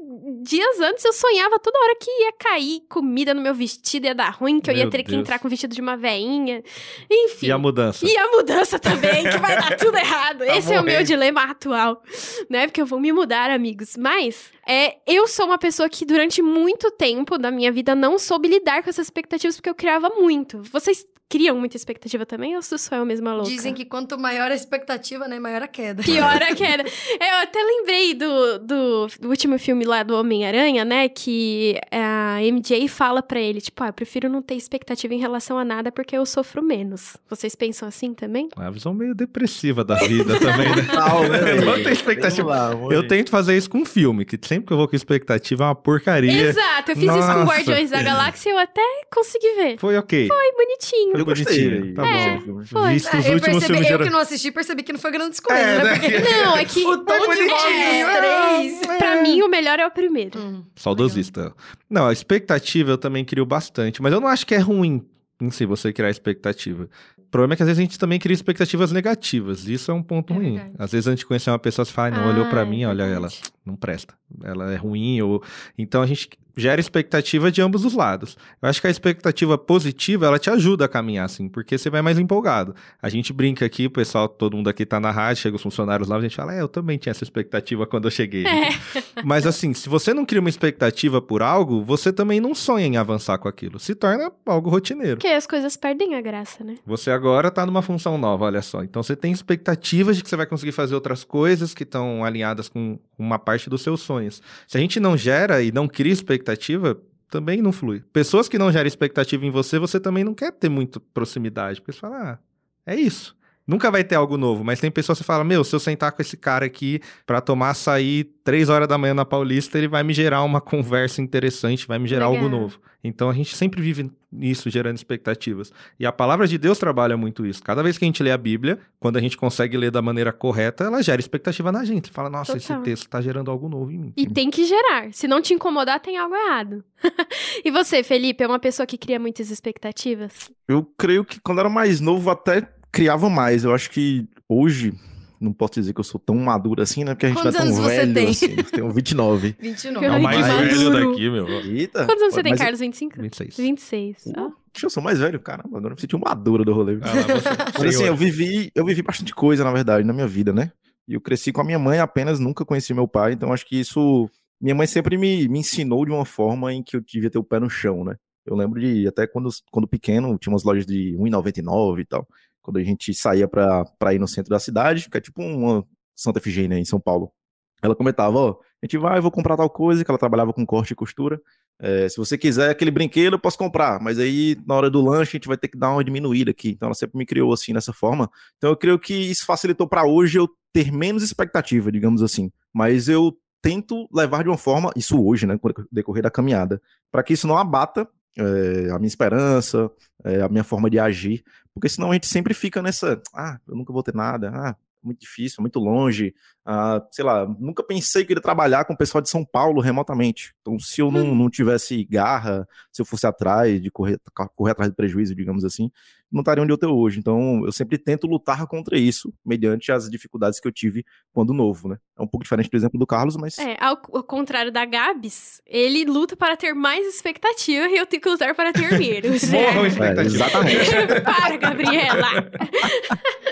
dias 0.42 0.80
antes 0.80 1.04
eu 1.04 1.12
sonhava 1.12 1.58
toda 1.58 1.78
hora 1.78 1.94
que 2.00 2.10
ia 2.10 2.32
cair 2.32 2.80
comida 2.88 3.34
no 3.34 3.40
meu 3.42 3.54
vestido, 3.54 4.06
ia 4.06 4.14
dar 4.14 4.30
ruim, 4.30 4.60
que 4.60 4.70
eu 4.70 4.74
ia 4.74 4.84
Meu 4.84 4.90
ter 4.90 5.02
que 5.02 5.10
Deus. 5.10 5.20
entrar 5.20 5.38
com 5.38 5.46
o 5.46 5.50
vestido 5.50 5.74
de 5.74 5.80
uma 5.80 5.96
veinha. 5.96 6.62
Enfim. 7.10 7.46
E 7.46 7.52
a 7.52 7.58
mudança? 7.58 8.06
E 8.06 8.16
a 8.16 8.28
mudança 8.28 8.78
também, 8.78 9.24
que 9.30 9.38
vai 9.38 9.56
dar 9.56 9.76
tudo 9.76 9.96
errado. 9.96 10.38
Tá 10.48 10.56
Esse 10.56 10.72
é 10.72 10.80
o 10.80 10.82
meu 10.84 10.92
morrendo. 10.94 11.06
dilema 11.06 11.42
atual, 11.50 12.02
né? 12.48 12.66
Porque 12.66 12.80
eu 12.80 12.86
vou 12.86 12.98
me 12.98 13.12
mudar, 13.12 13.50
amigos. 13.50 13.96
Mas 13.98 14.50
é, 14.68 14.98
eu 15.06 15.26
sou 15.26 15.46
uma 15.46 15.58
pessoa 15.58 15.88
que 15.88 16.04
durante 16.04 16.42
muito 16.42 16.90
tempo 16.90 17.38
da 17.38 17.50
minha 17.50 17.72
vida 17.72 17.94
não 17.94 18.18
soube 18.18 18.48
lidar 18.48 18.82
com 18.82 18.90
essas 18.90 19.06
expectativas 19.06 19.56
porque 19.56 19.70
eu 19.70 19.74
criava 19.74 20.10
muito. 20.10 20.62
Vocês 20.70 21.06
criam 21.28 21.58
muita 21.58 21.76
expectativa 21.76 22.24
também 22.24 22.56
ou 22.56 22.62
sou 22.62 22.78
só 22.78 22.96
eu 22.96 23.04
mesma 23.04 23.34
louca? 23.34 23.50
Dizem 23.50 23.74
que 23.74 23.84
quanto 23.84 24.18
maior 24.18 24.50
a 24.50 24.54
expectativa, 24.54 25.28
né, 25.28 25.38
maior 25.38 25.62
a 25.62 25.68
queda. 25.68 26.02
Pior 26.02 26.42
a 26.42 26.54
queda. 26.56 26.84
Eu 26.84 27.36
até 27.42 27.58
lembrei 27.62 28.14
do, 28.14 28.58
do, 28.60 29.06
do 29.20 29.28
último 29.28 29.58
filme 29.58 29.84
lá 29.84 30.02
do 30.02 30.14
Homem-Aranha, 30.14 30.84
né? 30.84 31.08
Que 31.08 31.78
a 31.92 32.38
MJ 32.40 32.88
fala 32.88 33.22
pra 33.22 33.40
ele, 33.40 33.60
tipo, 33.60 33.82
ah, 33.82 33.88
eu 33.88 33.92
prefiro 33.92 34.28
não 34.28 34.40
ter 34.40 34.54
expectativa 34.54 35.14
em 35.14 35.18
relação 35.18 35.58
a 35.58 35.64
nada 35.64 35.92
porque 35.92 36.16
eu 36.16 36.24
sofro 36.24 36.62
menos. 36.62 37.16
Vocês 37.28 37.54
pensam 37.54 37.86
assim 37.86 38.14
também? 38.14 38.48
Uma 38.56 38.70
visão 38.70 38.94
meio 38.94 39.14
depressiva 39.14 39.84
da 39.84 39.96
vida 39.96 40.38
também, 40.40 40.74
né? 40.74 40.86
Tal, 40.90 41.22
né, 41.24 41.54
não 41.64 41.74
tenho 41.74 41.92
expectativa. 41.92 42.48
Lá, 42.48 42.70
Eu 42.90 43.06
tento 43.06 43.30
fazer 43.30 43.56
isso 43.56 43.68
com 43.68 43.84
filme, 43.84 44.24
que 44.24 44.38
sempre 44.42 44.57
que 44.66 44.72
eu 44.72 44.76
vou 44.76 44.88
com 44.88 44.96
expectativa 44.96 45.64
é 45.64 45.66
uma 45.68 45.74
porcaria. 45.74 46.30
Exato, 46.48 46.90
eu 46.92 46.96
fiz 46.96 47.04
isso 47.04 47.12
com 47.12 47.18
Nossa. 47.18 47.44
Guardiões 47.44 47.90
da 47.90 48.02
Galáxia 48.02 48.50
e 48.50 48.52
eu 48.52 48.58
até 48.58 48.82
consegui 49.12 49.54
ver. 49.54 49.78
Foi 49.78 49.96
ok. 49.96 50.26
Foi 50.28 50.52
bonitinho. 50.52 51.10
Foi 51.12 51.20
Eu 51.20 51.24
gostei. 51.24 51.68
bonitinho. 51.70 51.94
Tá 51.94 52.06
É, 52.06 52.38
bom. 52.38 52.64
foi. 52.64 52.92
Visto 52.94 53.14
Ah, 53.14 53.18
os 53.18 53.26
eu, 53.26 53.32
últimos 53.34 53.58
percebi, 53.58 53.78
eu 53.78 53.84
que 53.86 53.92
herói. 53.92 54.10
não 54.10 54.18
assisti, 54.18 54.50
percebi 54.50 54.82
que 54.82 54.92
não 54.92 55.00
foi 55.00 55.10
grandes 55.10 55.40
coisas, 55.40 55.64
É, 55.64 55.78
né? 55.78 55.84
né? 55.84 55.98
Porque 55.98 56.18
Não, 56.18 56.56
é 56.56 56.64
que 56.64 56.80
o 56.86 56.98
tom 56.98 57.18
de 57.34 57.48
voz 57.48 57.64
É. 57.64 58.18
três. 58.20 58.80
pra 58.98 59.22
mim 59.22 59.42
o 59.42 59.48
melhor 59.48 59.78
é 59.78 59.86
o 59.86 59.90
primeiro. 59.90 60.38
Hum. 60.38 60.62
Saudosista. 60.76 61.54
Não, 61.88 62.06
a 62.06 62.12
expectativa 62.12 62.90
eu 62.90 62.98
também 62.98 63.24
crio 63.24 63.44
bastante, 63.46 64.02
mas 64.02 64.12
eu 64.12 64.20
não 64.20 64.28
acho 64.28 64.46
que 64.46 64.54
é 64.54 64.58
ruim 64.58 65.04
em 65.40 65.50
si 65.50 65.64
você 65.66 65.92
criar 65.92 66.10
expectativa. 66.10 66.88
O 67.16 67.30
problema 67.30 67.52
é 67.52 67.56
que 67.56 67.62
às 67.62 67.66
vezes 67.68 67.78
a 67.78 67.82
gente 67.82 67.98
também 67.98 68.18
cria 68.18 68.34
expectativas 68.34 68.90
negativas. 68.90 69.68
Isso 69.68 69.90
é 69.90 69.94
um 69.94 70.02
ponto 70.02 70.32
É 70.32 70.36
ruim. 70.36 70.54
verdade. 70.54 70.74
Às 70.78 70.92
vezes 70.92 71.06
a 71.06 71.10
gente 71.10 71.26
conhece 71.26 71.48
uma 71.50 71.58
pessoa 71.58 71.84
e 71.86 71.92
fala, 71.92 72.08
"Ai, 72.08 72.20
não, 72.22 72.28
olhou 72.30 72.46
Ah, 72.46 72.48
pra 72.48 72.62
é 72.62 72.64
mim, 72.64 72.84
olha 72.86 73.02
ela. 73.04 73.28
Não 73.68 73.76
presta. 73.76 74.14
Ela 74.42 74.72
é 74.72 74.76
ruim 74.76 75.20
ou 75.22 75.42
então 75.76 76.02
a 76.02 76.06
gente 76.06 76.28
gera 76.58 76.80
expectativa 76.80 77.52
de 77.52 77.62
ambos 77.62 77.84
os 77.84 77.94
lados. 77.94 78.36
Eu 78.60 78.68
acho 78.68 78.80
que 78.80 78.86
a 78.88 78.90
expectativa 78.90 79.56
positiva, 79.56 80.26
ela 80.26 80.38
te 80.38 80.50
ajuda 80.50 80.86
a 80.86 80.88
caminhar 80.88 81.24
assim, 81.24 81.48
porque 81.48 81.78
você 81.78 81.88
vai 81.88 82.02
mais 82.02 82.18
empolgado. 82.18 82.74
A 83.00 83.08
gente 83.08 83.32
brinca 83.32 83.64
aqui, 83.64 83.86
o 83.86 83.90
pessoal, 83.90 84.28
todo 84.28 84.56
mundo 84.56 84.68
aqui 84.68 84.84
tá 84.84 84.98
na 84.98 85.10
rádio, 85.10 85.42
chega 85.42 85.56
os 85.56 85.62
funcionários 85.62 86.08
lá, 86.08 86.16
a 86.16 86.20
gente 86.20 86.34
fala, 86.34 86.54
é, 86.54 86.60
eu 86.60 86.68
também 86.68 86.98
tinha 86.98 87.12
essa 87.12 87.22
expectativa 87.22 87.86
quando 87.86 88.06
eu 88.06 88.10
cheguei. 88.10 88.44
É. 88.44 88.70
Mas 89.24 89.46
assim, 89.46 89.72
se 89.72 89.88
você 89.88 90.12
não 90.12 90.24
cria 90.24 90.40
uma 90.40 90.48
expectativa 90.48 91.22
por 91.22 91.42
algo, 91.42 91.82
você 91.84 92.12
também 92.12 92.40
não 92.40 92.54
sonha 92.54 92.86
em 92.86 92.96
avançar 92.96 93.38
com 93.38 93.48
aquilo. 93.48 93.78
Se 93.78 93.94
torna 93.94 94.32
algo 94.44 94.68
rotineiro. 94.68 95.16
Porque 95.16 95.28
as 95.28 95.46
coisas 95.46 95.76
perdem 95.76 96.16
a 96.16 96.20
graça, 96.20 96.64
né? 96.64 96.76
Você 96.84 97.10
agora 97.10 97.50
tá 97.50 97.64
numa 97.64 97.82
função 97.82 98.18
nova, 98.18 98.46
olha 98.46 98.62
só. 98.62 98.82
Então 98.82 99.02
você 99.02 99.14
tem 99.14 99.30
expectativas 99.30 100.16
de 100.16 100.24
que 100.24 100.28
você 100.28 100.36
vai 100.36 100.46
conseguir 100.46 100.72
fazer 100.72 100.94
outras 100.94 101.22
coisas 101.22 101.72
que 101.72 101.84
estão 101.84 102.24
alinhadas 102.24 102.68
com 102.68 102.98
uma 103.16 103.38
parte 103.38 103.57
dos 103.66 103.82
seus 103.82 104.00
sonhos. 104.00 104.42
Se 104.66 104.76
a 104.76 104.80
gente 104.80 105.00
não 105.00 105.16
gera 105.16 105.62
e 105.62 105.72
não 105.72 105.88
cria 105.88 106.12
expectativa, 106.12 107.00
também 107.30 107.60
não 107.60 107.72
flui. 107.72 108.02
Pessoas 108.12 108.48
que 108.48 108.58
não 108.58 108.72
geram 108.72 108.86
expectativa 108.86 109.44
em 109.44 109.50
você, 109.50 109.78
você 109.78 110.00
também 110.00 110.24
não 110.24 110.34
quer 110.34 110.52
ter 110.52 110.68
muito 110.68 111.00
proximidade. 111.00 111.80
Porque 111.80 111.92
você 111.92 112.00
fala, 112.00 112.32
ah, 112.32 112.38
é 112.86 112.96
isso. 112.96 113.36
Nunca 113.66 113.90
vai 113.90 114.02
ter 114.02 114.14
algo 114.14 114.38
novo, 114.38 114.64
mas 114.64 114.80
tem 114.80 114.90
pessoas 114.90 115.18
que 115.18 115.24
falam, 115.24 115.44
meu, 115.44 115.62
se 115.62 115.76
eu 115.76 115.78
sentar 115.78 116.10
com 116.12 116.22
esse 116.22 116.38
cara 116.38 116.64
aqui 116.64 117.00
pra 117.26 117.38
tomar 117.38 117.70
açaí 117.70 118.24
três 118.42 118.70
horas 118.70 118.88
da 118.88 118.96
manhã 118.96 119.12
na 119.12 119.26
Paulista, 119.26 119.76
ele 119.76 119.86
vai 119.86 120.02
me 120.02 120.14
gerar 120.14 120.42
uma 120.42 120.58
conversa 120.62 121.20
interessante, 121.20 121.86
vai 121.86 121.98
me 121.98 122.08
gerar 122.08 122.30
Legal. 122.30 122.44
algo 122.44 122.56
novo. 122.56 122.80
Então 123.04 123.28
a 123.28 123.34
gente 123.34 123.54
sempre 123.54 123.82
vive 123.82 124.10
nisso, 124.30 124.68
gerando 124.70 124.96
expectativas. 124.96 125.72
E 125.98 126.06
a 126.06 126.12
palavra 126.12 126.46
de 126.46 126.58
Deus 126.58 126.78
trabalha 126.78 127.16
muito 127.16 127.46
isso. 127.46 127.62
Cada 127.62 127.82
vez 127.82 127.96
que 127.96 128.04
a 128.04 128.06
gente 128.06 128.22
lê 128.22 128.30
a 128.30 128.38
Bíblia, 128.38 128.78
quando 129.00 129.16
a 129.16 129.20
gente 129.20 129.36
consegue 129.36 129.76
ler 129.76 129.90
da 129.90 130.02
maneira 130.02 130.32
correta, 130.32 130.84
ela 130.84 131.02
gera 131.02 131.20
expectativa 131.20 131.72
na 131.72 131.84
gente. 131.84 132.10
Fala, 132.10 132.28
nossa, 132.28 132.56
esse 132.56 132.68
Total. 132.68 132.82
texto 132.82 133.08
tá 133.08 133.20
gerando 133.20 133.50
algo 133.50 133.68
novo 133.68 133.90
em 133.90 133.98
mim. 133.98 134.12
E 134.16 134.26
tem 134.26 134.50
que 134.50 134.64
gerar. 134.64 135.12
Se 135.12 135.26
não 135.26 135.40
te 135.40 135.54
incomodar, 135.54 136.00
tem 136.00 136.16
algo 136.16 136.34
errado. 136.34 136.84
e 137.64 137.70
você, 137.70 138.02
Felipe, 138.02 138.44
é 138.44 138.46
uma 138.46 138.58
pessoa 138.58 138.86
que 138.86 138.98
cria 138.98 139.18
muitas 139.18 139.50
expectativas? 139.50 140.50
Eu 140.66 140.84
creio 140.98 141.24
que 141.24 141.40
quando 141.40 141.60
era 141.60 141.68
mais 141.68 142.00
novo 142.00 142.30
até 142.30 142.68
criava 142.92 143.28
mais. 143.30 143.64
Eu 143.64 143.74
acho 143.74 143.90
que 143.90 144.26
hoje, 144.48 144.92
não 145.40 145.52
posso 145.52 145.74
dizer 145.74 145.92
que 145.92 146.00
eu 146.00 146.04
sou 146.04 146.20
tão 146.20 146.34
maduro 146.36 146.82
assim, 146.82 147.04
né? 147.04 147.14
Porque 147.14 147.26
a 147.26 147.28
gente 147.30 147.38
Quantos 147.42 147.54
não 147.54 147.60
é 147.60 147.64
tão 147.64 147.76
anos 147.76 147.90
você 147.90 147.96
velho 148.00 148.14
tem? 148.14 148.28
assim. 148.28 148.54
Eu 148.56 148.64
tenho 148.64 148.90
29. 148.90 149.56
29. 149.60 150.06
É 150.06 150.10
o 150.10 150.12
Ai, 150.14 150.20
mais 150.20 150.46
velho 150.46 150.90
daqui, 151.10 151.30
meu. 151.30 151.48
Eita. 151.48 152.04
Quantos 152.06 152.22
anos 152.22 152.34
você 152.34 152.42
tem, 152.42 152.56
Carlos? 152.56 152.80
25? 152.80 153.20
26. 153.22 153.56
26. 153.56 154.32
Ó. 154.36 154.46
Acho 154.46 154.52
que 154.74 154.86
eu 154.86 154.90
sou 154.90 155.02
mais 155.02 155.18
velho, 155.18 155.40
caramba. 155.40 155.78
Agora 155.78 155.92
eu 155.92 155.96
me 155.96 156.00
senti 156.00 156.14
um 156.16 156.20
maduro 156.20 156.64
do 156.64 156.72
rolê. 156.72 156.98
Ah, 157.02 157.12
lá, 157.14 157.22
você- 157.22 157.48
Mas 157.84 157.94
assim, 157.96 158.04
eu 158.04 158.16
vivi, 158.16 158.70
eu 158.74 158.84
vivi 158.84 159.02
bastante 159.02 159.34
coisa, 159.34 159.64
na 159.64 159.72
verdade, 159.72 160.06
na 160.06 160.12
minha 160.12 160.26
vida, 160.26 160.52
né? 160.52 160.70
E 161.06 161.14
eu 161.14 161.20
cresci 161.20 161.52
com 161.52 161.60
a 161.60 161.64
minha 161.64 161.78
mãe 161.78 161.98
apenas, 162.00 162.38
nunca 162.38 162.64
conheci 162.64 162.92
meu 162.92 163.08
pai, 163.08 163.32
então 163.32 163.52
acho 163.52 163.66
que 163.66 163.78
isso. 163.80 164.28
Minha 164.60 164.74
mãe 164.74 164.86
sempre 164.86 165.16
me, 165.16 165.48
me 165.48 165.60
ensinou 165.60 166.04
de 166.04 166.10
uma 166.10 166.24
forma 166.24 166.72
em 166.72 166.82
que 166.82 166.96
eu 166.96 167.00
devia 167.00 167.30
ter 167.30 167.38
o 167.38 167.44
pé 167.44 167.58
no 167.60 167.70
chão, 167.70 168.04
né? 168.04 168.16
Eu 168.44 168.56
lembro 168.56 168.80
de, 168.80 169.06
até 169.06 169.26
quando, 169.26 169.48
quando 169.70 169.86
pequeno, 169.86 170.36
tinha 170.38 170.52
umas 170.52 170.64
lojas 170.64 170.84
de 170.86 171.12
R$1,99 171.16 172.00
e 172.00 172.04
tal. 172.04 172.26
Quando 172.68 172.76
a 172.76 172.84
gente 172.84 173.14
saía 173.14 173.48
pra 173.48 174.12
ir 174.12 174.18
no 174.18 174.28
centro 174.28 174.50
da 174.50 174.58
cidade, 174.58 175.08
que 175.08 175.16
é 175.16 175.20
tipo 175.22 175.40
uma 175.40 175.82
Santa 176.14 176.38
Efigênia 176.38 176.78
em 176.78 176.84
São 176.84 177.00
Paulo. 177.00 177.32
Ela 177.80 177.96
comentava, 177.96 178.36
ó, 178.38 178.50
a 178.50 178.84
gente 178.84 178.98
vai, 178.98 179.18
vou 179.22 179.30
comprar 179.30 179.56
tal 179.56 179.70
coisa, 179.70 180.04
que 180.04 180.10
ela 180.10 180.18
trabalhava 180.18 180.52
com 180.52 180.66
corte 180.66 180.92
e 180.92 180.94
costura. 180.94 181.40
É, 181.80 182.06
se 182.10 182.18
você 182.18 182.36
quiser 182.36 182.68
aquele 182.68 182.90
brinquedo, 182.90 183.36
eu 183.36 183.38
posso 183.38 183.56
comprar, 183.56 183.98
mas 184.02 184.18
aí 184.18 184.54
na 184.66 184.74
hora 184.74 184.90
do 184.90 185.00
lanche 185.00 185.30
a 185.30 185.38
gente 185.38 185.48
vai 185.48 185.56
ter 185.56 185.68
que 185.68 185.78
dar 185.78 185.92
uma 185.92 186.04
diminuída 186.04 186.50
aqui. 186.50 186.72
Então 186.72 186.88
ela 186.88 186.94
sempre 186.94 187.16
me 187.16 187.24
criou 187.24 187.54
assim 187.54 187.72
dessa 187.72 187.94
forma. 187.94 188.30
Então 188.58 188.68
eu 188.68 188.76
creio 188.76 188.98
que 188.98 189.14
isso 189.14 189.46
facilitou 189.46 189.88
para 189.88 190.04
hoje 190.04 190.38
eu 190.38 190.46
ter 190.70 190.92
menos 190.92 191.22
expectativa, 191.22 191.90
digamos 191.90 192.22
assim. 192.22 192.52
Mas 192.70 193.08
eu 193.08 193.34
tento 193.62 194.06
levar 194.12 194.42
de 194.42 194.50
uma 194.50 194.58
forma, 194.58 194.92
isso 194.94 195.24
hoje, 195.24 195.46
né, 195.46 195.56
com 195.56 195.68
o 195.68 195.72
decorrer 195.90 196.22
da 196.22 196.30
caminhada, 196.30 196.82
para 197.10 197.22
que 197.22 197.32
isso 197.32 197.46
não 197.46 197.56
abata 197.56 198.06
é, 198.36 198.90
a 198.90 198.98
minha 198.98 199.08
esperança, 199.08 199.90
é, 200.24 200.42
a 200.42 200.48
minha 200.48 200.64
forma 200.64 200.88
de 200.88 200.98
agir, 200.98 201.42
porque 201.78 201.88
senão 201.88 202.10
a 202.10 202.14
gente 202.14 202.26
sempre 202.26 202.52
fica 202.52 202.82
nessa, 202.82 203.22
ah, 203.32 203.58
eu 203.66 203.76
nunca 203.76 203.92
vou 203.92 204.02
ter 204.02 204.14
nada, 204.14 204.50
ah, 204.52 204.76
muito 205.02 205.20
difícil, 205.20 205.62
muito 205.62 205.78
longe, 205.78 206.34
ah, 206.70 207.02
sei 207.10 207.24
lá, 207.24 207.46
nunca 207.58 207.82
pensei 207.82 208.26
que 208.26 208.30
eu 208.30 208.34
iria 208.34 208.42
trabalhar 208.42 208.84
com 208.84 208.92
o 208.92 208.96
pessoal 208.96 209.22
de 209.22 209.30
São 209.30 209.42
Paulo 209.42 209.80
remotamente. 209.80 210.52
Então, 210.60 210.78
se 210.78 211.00
eu 211.00 211.10
não, 211.10 211.34
não 211.34 211.48
tivesse 211.48 212.04
garra, 212.04 212.68
se 212.92 213.00
eu 213.00 213.06
fosse 213.06 213.26
atrás 213.26 213.80
de 213.80 213.90
correr, 213.90 214.20
correr 214.54 214.72
atrás 214.72 214.90
do 214.90 214.94
prejuízo, 214.94 215.34
digamos 215.34 215.64
assim, 215.64 215.90
não 216.30 216.40
estaria 216.40 216.62
onde 216.62 216.70
eu 216.70 216.74
estou 216.74 216.94
hoje. 216.94 217.18
Então, 217.18 217.62
eu 217.64 217.72
sempre 217.72 217.96
tento 217.96 218.26
lutar 218.26 218.66
contra 218.66 218.98
isso, 218.98 219.32
mediante 219.42 219.90
as 219.90 220.10
dificuldades 220.10 220.60
que 220.60 220.68
eu 220.68 220.72
tive 220.72 221.06
quando 221.32 221.54
novo, 221.54 221.88
né? 221.88 221.96
É 222.18 222.22
um 222.22 222.26
pouco 222.26 222.44
diferente 222.44 222.68
do 222.68 222.76
exemplo 222.76 222.98
do 222.98 223.06
Carlos, 223.06 223.34
mas 223.38 223.58
É, 223.58 223.76
ao, 223.80 223.98
ao 224.12 224.22
contrário 224.22 224.70
da 224.70 224.84
Gabs, 224.84 225.62
ele 225.64 226.04
luta 226.04 226.36
para 226.36 226.54
ter 226.54 226.74
mais 226.74 227.06
expectativa 227.06 227.88
e 227.88 227.96
eu 227.96 228.04
tenho 228.04 228.20
que 228.20 228.28
lutar 228.28 228.54
para 228.54 228.74
ter 228.74 228.98
menos. 228.98 229.44
Morram 229.48 229.82
né? 229.84 229.88
expectativa. 229.88 230.20
É, 230.20 230.26
exatamente. 230.26 231.20
para, 231.24 231.56
Gabriela! 231.56 232.50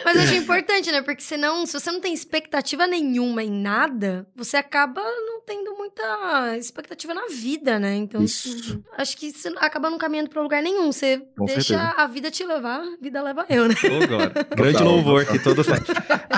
Mas 0.05 0.17
eu 0.17 0.23
acho 0.23 0.35
importante, 0.35 0.93
né? 0.93 1.01
Porque 1.01 1.23
senão, 1.23 1.65
se 1.65 1.73
você 1.73 1.91
não 1.91 2.01
tem 2.01 2.13
expectativa 2.13 2.87
nenhuma 2.87 3.06
em 3.15 3.51
nada, 3.51 4.27
você 4.35 4.57
acaba 4.57 5.01
não 5.01 5.41
tendo 5.41 5.77
muita 5.77 6.57
expectativa 6.59 7.15
na 7.15 7.27
vida, 7.29 7.79
né? 7.79 7.95
Então, 7.95 8.23
Isso. 8.23 8.83
acho 8.97 9.17
que 9.17 9.31
você 9.31 9.49
acaba 9.59 9.89
não 9.89 9.99
caminhando 9.99 10.31
pra 10.31 10.43
lugar 10.43 10.63
nenhum. 10.63 10.91
Você 10.91 11.19
Com 11.37 11.45
deixa 11.45 11.79
certeza. 11.79 11.95
a 11.97 12.07
vida 12.07 12.31
te 12.31 12.45
levar, 12.45 12.81
a 12.81 12.97
vida 13.01 13.23
leva 13.23 13.47
eu, 13.49 13.69
né? 13.69 13.75
Grande 14.57 14.79
Total, 14.79 14.89
louvor 14.93 15.25
que 15.25 15.39
todos 15.39 15.67
fazem. 15.67 15.85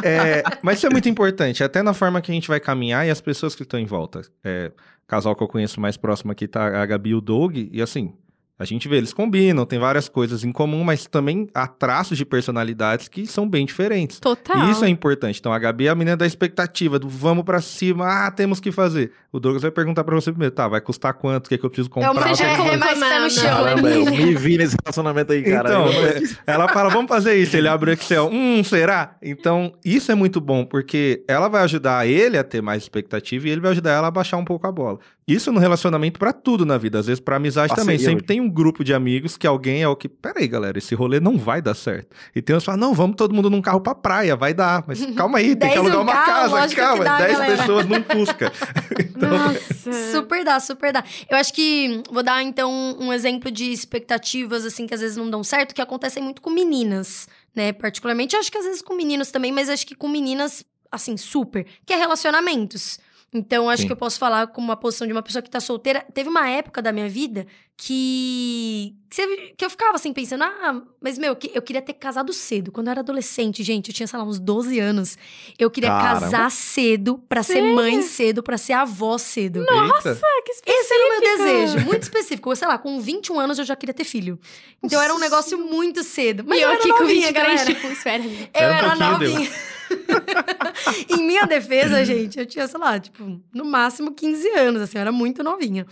É, 0.05 0.43
mas 0.63 0.79
isso 0.79 0.87
é 0.87 0.91
muito 0.91 1.09
importante, 1.09 1.65
até 1.65 1.83
na 1.83 1.95
forma 1.95 2.21
que 2.21 2.31
a 2.31 2.35
gente 2.35 2.49
vai 2.49 2.61
caminhar 2.61 3.07
e 3.07 3.11
as 3.11 3.21
pessoas 3.21 3.55
que 3.55 3.63
estão 3.63 3.81
em 3.81 3.87
volta. 3.87 4.23
É, 4.45 4.71
casal 5.07 5.35
que 5.35 5.43
eu 5.43 5.49
conheço 5.49 5.81
mais 5.81 5.97
próximo 5.97 6.31
aqui 6.33 6.47
tá 6.47 6.83
a 6.83 6.87
Gabi 6.87 7.11
e 7.11 7.15
o 7.15 7.21
Doug, 7.21 7.57
e 7.57 7.81
assim, 7.81 8.15
a 8.59 8.65
gente 8.65 8.89
vê, 8.89 8.97
eles 8.97 9.13
combinam, 9.13 9.65
tem 9.65 9.79
várias 9.79 10.09
coisas 10.09 10.43
em 10.43 10.51
comum, 10.51 10.83
mas 10.83 11.07
também 11.07 11.49
há 11.55 11.67
traços 11.67 12.19
de 12.19 12.25
personalidades 12.25 13.07
que 13.09 13.27
são 13.27 13.49
bem 13.49 13.65
diferentes. 13.65 14.19
Total. 14.19 14.67
E 14.67 14.71
isso 14.73 14.85
é 14.85 14.89
importante. 14.89 15.39
Então, 15.39 15.53
a 15.53 15.59
Gabi 15.59 15.87
é 15.87 15.91
a 15.91 15.95
menina 15.95 16.17
da 16.17 16.27
expectativa, 16.27 16.99
do 16.99 17.09
vamos 17.09 17.45
pra 17.45 17.61
cima, 17.61 18.27
ah, 18.27 18.31
temos 18.31 18.59
que 18.61 18.73
fazer. 18.73 19.13
O 19.33 19.39
Douglas 19.39 19.63
vai 19.63 19.71
perguntar 19.71 20.03
pra 20.05 20.15
você 20.15 20.31
primeiro, 20.33 20.55
tá, 20.55 20.67
vai 20.67 20.81
custar 20.81 21.13
quanto, 21.15 21.47
o 21.47 21.49
que, 21.51 21.55
é 21.55 21.59
que 21.59 21.65
eu 21.65 21.71
preciso 21.71 21.91
comprar? 21.91 22.09
É 22.09 22.11
uma 22.11 22.21
Você 22.29 22.35
já 22.43 22.49
é, 22.49 22.55
é 22.75 22.77
mais 22.77 22.99
na- 22.99 23.21
no 23.21 23.31
chão, 23.31 23.43
Caramba, 23.45 23.91
eu 23.91 24.05
me 24.07 24.35
vi 24.35 24.59
nesse 24.59 24.77
relacionamento 24.83 25.33
aí, 25.33 25.43
cara. 25.43 25.69
Então, 25.69 25.87
Eu- 25.93 26.07
é, 26.09 26.23
ela 26.47 26.69
fala, 26.69 26.89
vamos 26.91 27.09
fazer 27.09 27.35
isso. 27.37 27.57
Ele 27.57 27.69
abre 27.69 27.91
o 27.91 27.93
Excel. 27.93 28.29
Hum, 28.33 28.65
será? 28.65 29.17
Então, 29.23 29.73
isso 29.85 30.11
é 30.11 30.15
muito 30.15 30.41
bom, 30.41 30.65
porque 30.65 31.23
ela 31.29 31.49
vai 31.49 31.63
ajudar 31.63 32.07
ele 32.09 32.37
a 32.39 32.43
ter 32.45 32.61
mais 32.63 32.83
expectativa 32.83 33.47
e 33.47 33.51
ele 33.51 33.61
vai 33.61 33.71
ajudar 33.73 33.93
ela 33.93 34.09
a 34.09 34.11
baixar 34.11 34.37
um 34.39 34.45
pouco 34.45 34.67
a 34.67 34.73
bola. 34.73 34.99
Isso 35.27 35.53
no 35.53 35.61
relacionamento 35.61 36.19
pra 36.19 36.33
tudo 36.33 36.65
na 36.65 36.79
vida, 36.79 36.99
às 36.99 37.07
vezes 37.07 37.21
pra 37.21 37.37
amizade 37.37 37.75
também. 37.75 37.99
Sempre 37.99 38.17
hoje. 38.17 38.25
tem 38.27 38.41
um 38.41 38.48
grupo 38.49 38.83
de 38.85 38.95
amigos 38.95 39.37
que 39.37 39.47
alguém 39.47 39.83
é 39.83 39.89
o 39.89 39.97
que, 39.97 40.09
peraí, 40.09 40.47
galera, 40.49 40.79
esse 40.79 40.95
rolê 40.95 41.21
não 41.21 41.39
vai 41.39 41.61
dar 41.63 41.75
certo. 41.75 42.15
E 42.35 42.43
tem 42.43 42.55
uns 42.57 42.61
que 42.63 42.67
falam, 42.67 42.81
não, 42.81 42.95
vamos 42.95 43.17
todo 43.17 43.35
mundo 43.35 43.49
num 43.51 43.63
carro 43.63 43.81
pra 43.81 43.95
praia, 43.95 44.37
vai 44.37 44.53
dar. 44.55 44.85
Mas 44.87 45.05
calma 45.15 45.39
aí, 45.39 45.55
tem 45.57 45.71
que 45.71 45.79
alugar 45.79 45.97
num 45.97 46.03
uma 46.03 46.13
carro, 46.13 46.55
casa, 46.55 46.75
calma, 46.77 47.05
dá, 47.05 47.19
10 47.19 47.33
galera. 47.33 47.57
pessoas 47.57 47.87
num 47.87 48.03
Fusca. 48.11 48.53
Então, 48.99 49.31
Nossa. 49.31 50.13
Super 50.13 50.45
dá, 50.45 50.61
super 50.61 50.93
dá. 50.93 51.03
Eu 51.29 51.37
acho 51.37 51.53
que 51.53 52.03
vou 52.11 52.23
dar 52.23 52.43
então 52.43 52.97
um 53.01 53.13
exemplo 53.13 53.51
de 53.51 53.73
expectativas 53.73 54.65
assim 54.65 54.87
que 54.87 54.95
às 54.95 55.01
vezes 55.01 55.17
não 55.17 55.29
dão 55.29 55.43
certo, 55.43 55.75
que 55.75 55.83
acontecem 55.83 56.23
muito 56.23 56.41
com 56.41 56.51
meninas, 56.51 57.27
né? 57.55 57.73
Particularmente, 57.73 58.37
acho 58.37 58.51
que 58.51 58.59
às 58.59 58.65
vezes 58.65 58.81
com 58.83 58.95
meninos 58.95 59.31
também, 59.31 59.51
mas 59.51 59.69
acho 59.69 59.87
que 59.87 59.95
com 59.95 60.09
meninas 60.09 60.65
assim 60.91 61.17
super, 61.17 61.67
que 61.85 61.93
é 61.93 61.97
relacionamentos. 61.97 62.99
Então, 63.33 63.69
acho 63.69 63.83
Sim. 63.83 63.87
que 63.89 63.93
eu 63.93 63.97
posso 63.97 64.19
falar 64.19 64.47
com 64.47 64.61
uma 64.61 64.75
posição 64.77 65.07
de 65.07 65.13
uma 65.13 65.23
pessoa 65.23 65.43
que 65.43 65.51
tá 65.51 65.61
solteira. 65.61 66.03
Teve 66.15 66.31
uma 66.31 66.49
época 66.49 66.81
da 66.81 66.91
minha 66.93 67.09
vida 67.11 67.47
que. 67.77 68.95
Que, 69.57 69.65
eu 69.65 69.71
ficava 69.71 69.95
assim 69.97 70.13
pensando, 70.13 70.45
ah, 70.45 70.83
mas 71.01 71.17
meu, 71.19 71.35
que- 71.35 71.51
eu 71.55 71.63
queria 71.63 71.81
ter 71.83 71.95
casado 71.95 72.33
cedo. 72.33 72.71
Quando 72.71 72.89
eu 72.89 72.91
era 72.93 73.01
adolescente, 73.01 73.63
gente, 73.63 73.89
eu 73.89 73.95
tinha, 73.95 74.07
sei 74.07 74.19
lá, 74.19 74.25
uns 74.25 74.39
12 74.39 74.79
anos. 74.79 75.17
Eu 75.59 75.71
queria 75.71 75.91
Caramba. 75.91 76.21
casar 76.21 76.51
cedo, 76.51 77.19
pra 77.29 77.43
ser 77.43 77.63
mãe 77.63 78.03
cedo, 78.03 78.43
pra 78.43 78.57
ser 78.59 78.75
avó 78.75 79.17
cedo. 79.19 79.65
Nossa! 79.65 80.19
que 80.45 80.71
Esse 80.71 80.95
era 80.95 81.05
o 81.05 81.09
meu 81.09 81.19
específico. 81.23 81.45
desejo, 81.45 81.87
muito 81.87 82.03
específico. 82.03 82.57
Sei 82.57 82.69
lá, 82.69 82.79
com 82.79 83.01
21 83.01 83.39
anos 83.41 83.59
eu 83.59 83.65
já 83.65 83.77
queria 83.77 83.95
ter 83.95 84.05
filho. 84.05 84.39
Então 84.83 85.01
era 85.03 85.15
um 85.15 85.19
negócio 85.19 85.59
muito 85.59 86.03
cedo. 86.03 86.45
Mas 86.47 86.59
e 86.59 86.63
eu 86.63 86.69
era 86.71 86.79
aqui 86.79 86.89
com 86.91 87.01
novinha, 87.01 87.27
23, 87.29 87.35
galera. 87.35 87.75
tipo, 87.75 87.87
espera. 87.89 88.23
Eu 88.25 88.49
Era 88.55 88.89
um 88.89 88.93
era 88.93 89.11
novinha. 89.11 89.51
em 91.11 91.23
minha 91.23 91.47
defesa, 91.47 92.05
gente, 92.05 92.39
eu 92.39 92.47
tinha, 92.47 92.67
sei 92.67 92.81
lá, 92.81 92.99
tipo, 92.99 93.41
no 93.53 93.65
máximo 93.65 94.13
15 94.13 94.49
anos, 94.51 94.83
assim, 94.83 94.99
eu 94.99 95.03
era 95.03 95.13
muito 95.13 95.43
novinha. 95.43 95.87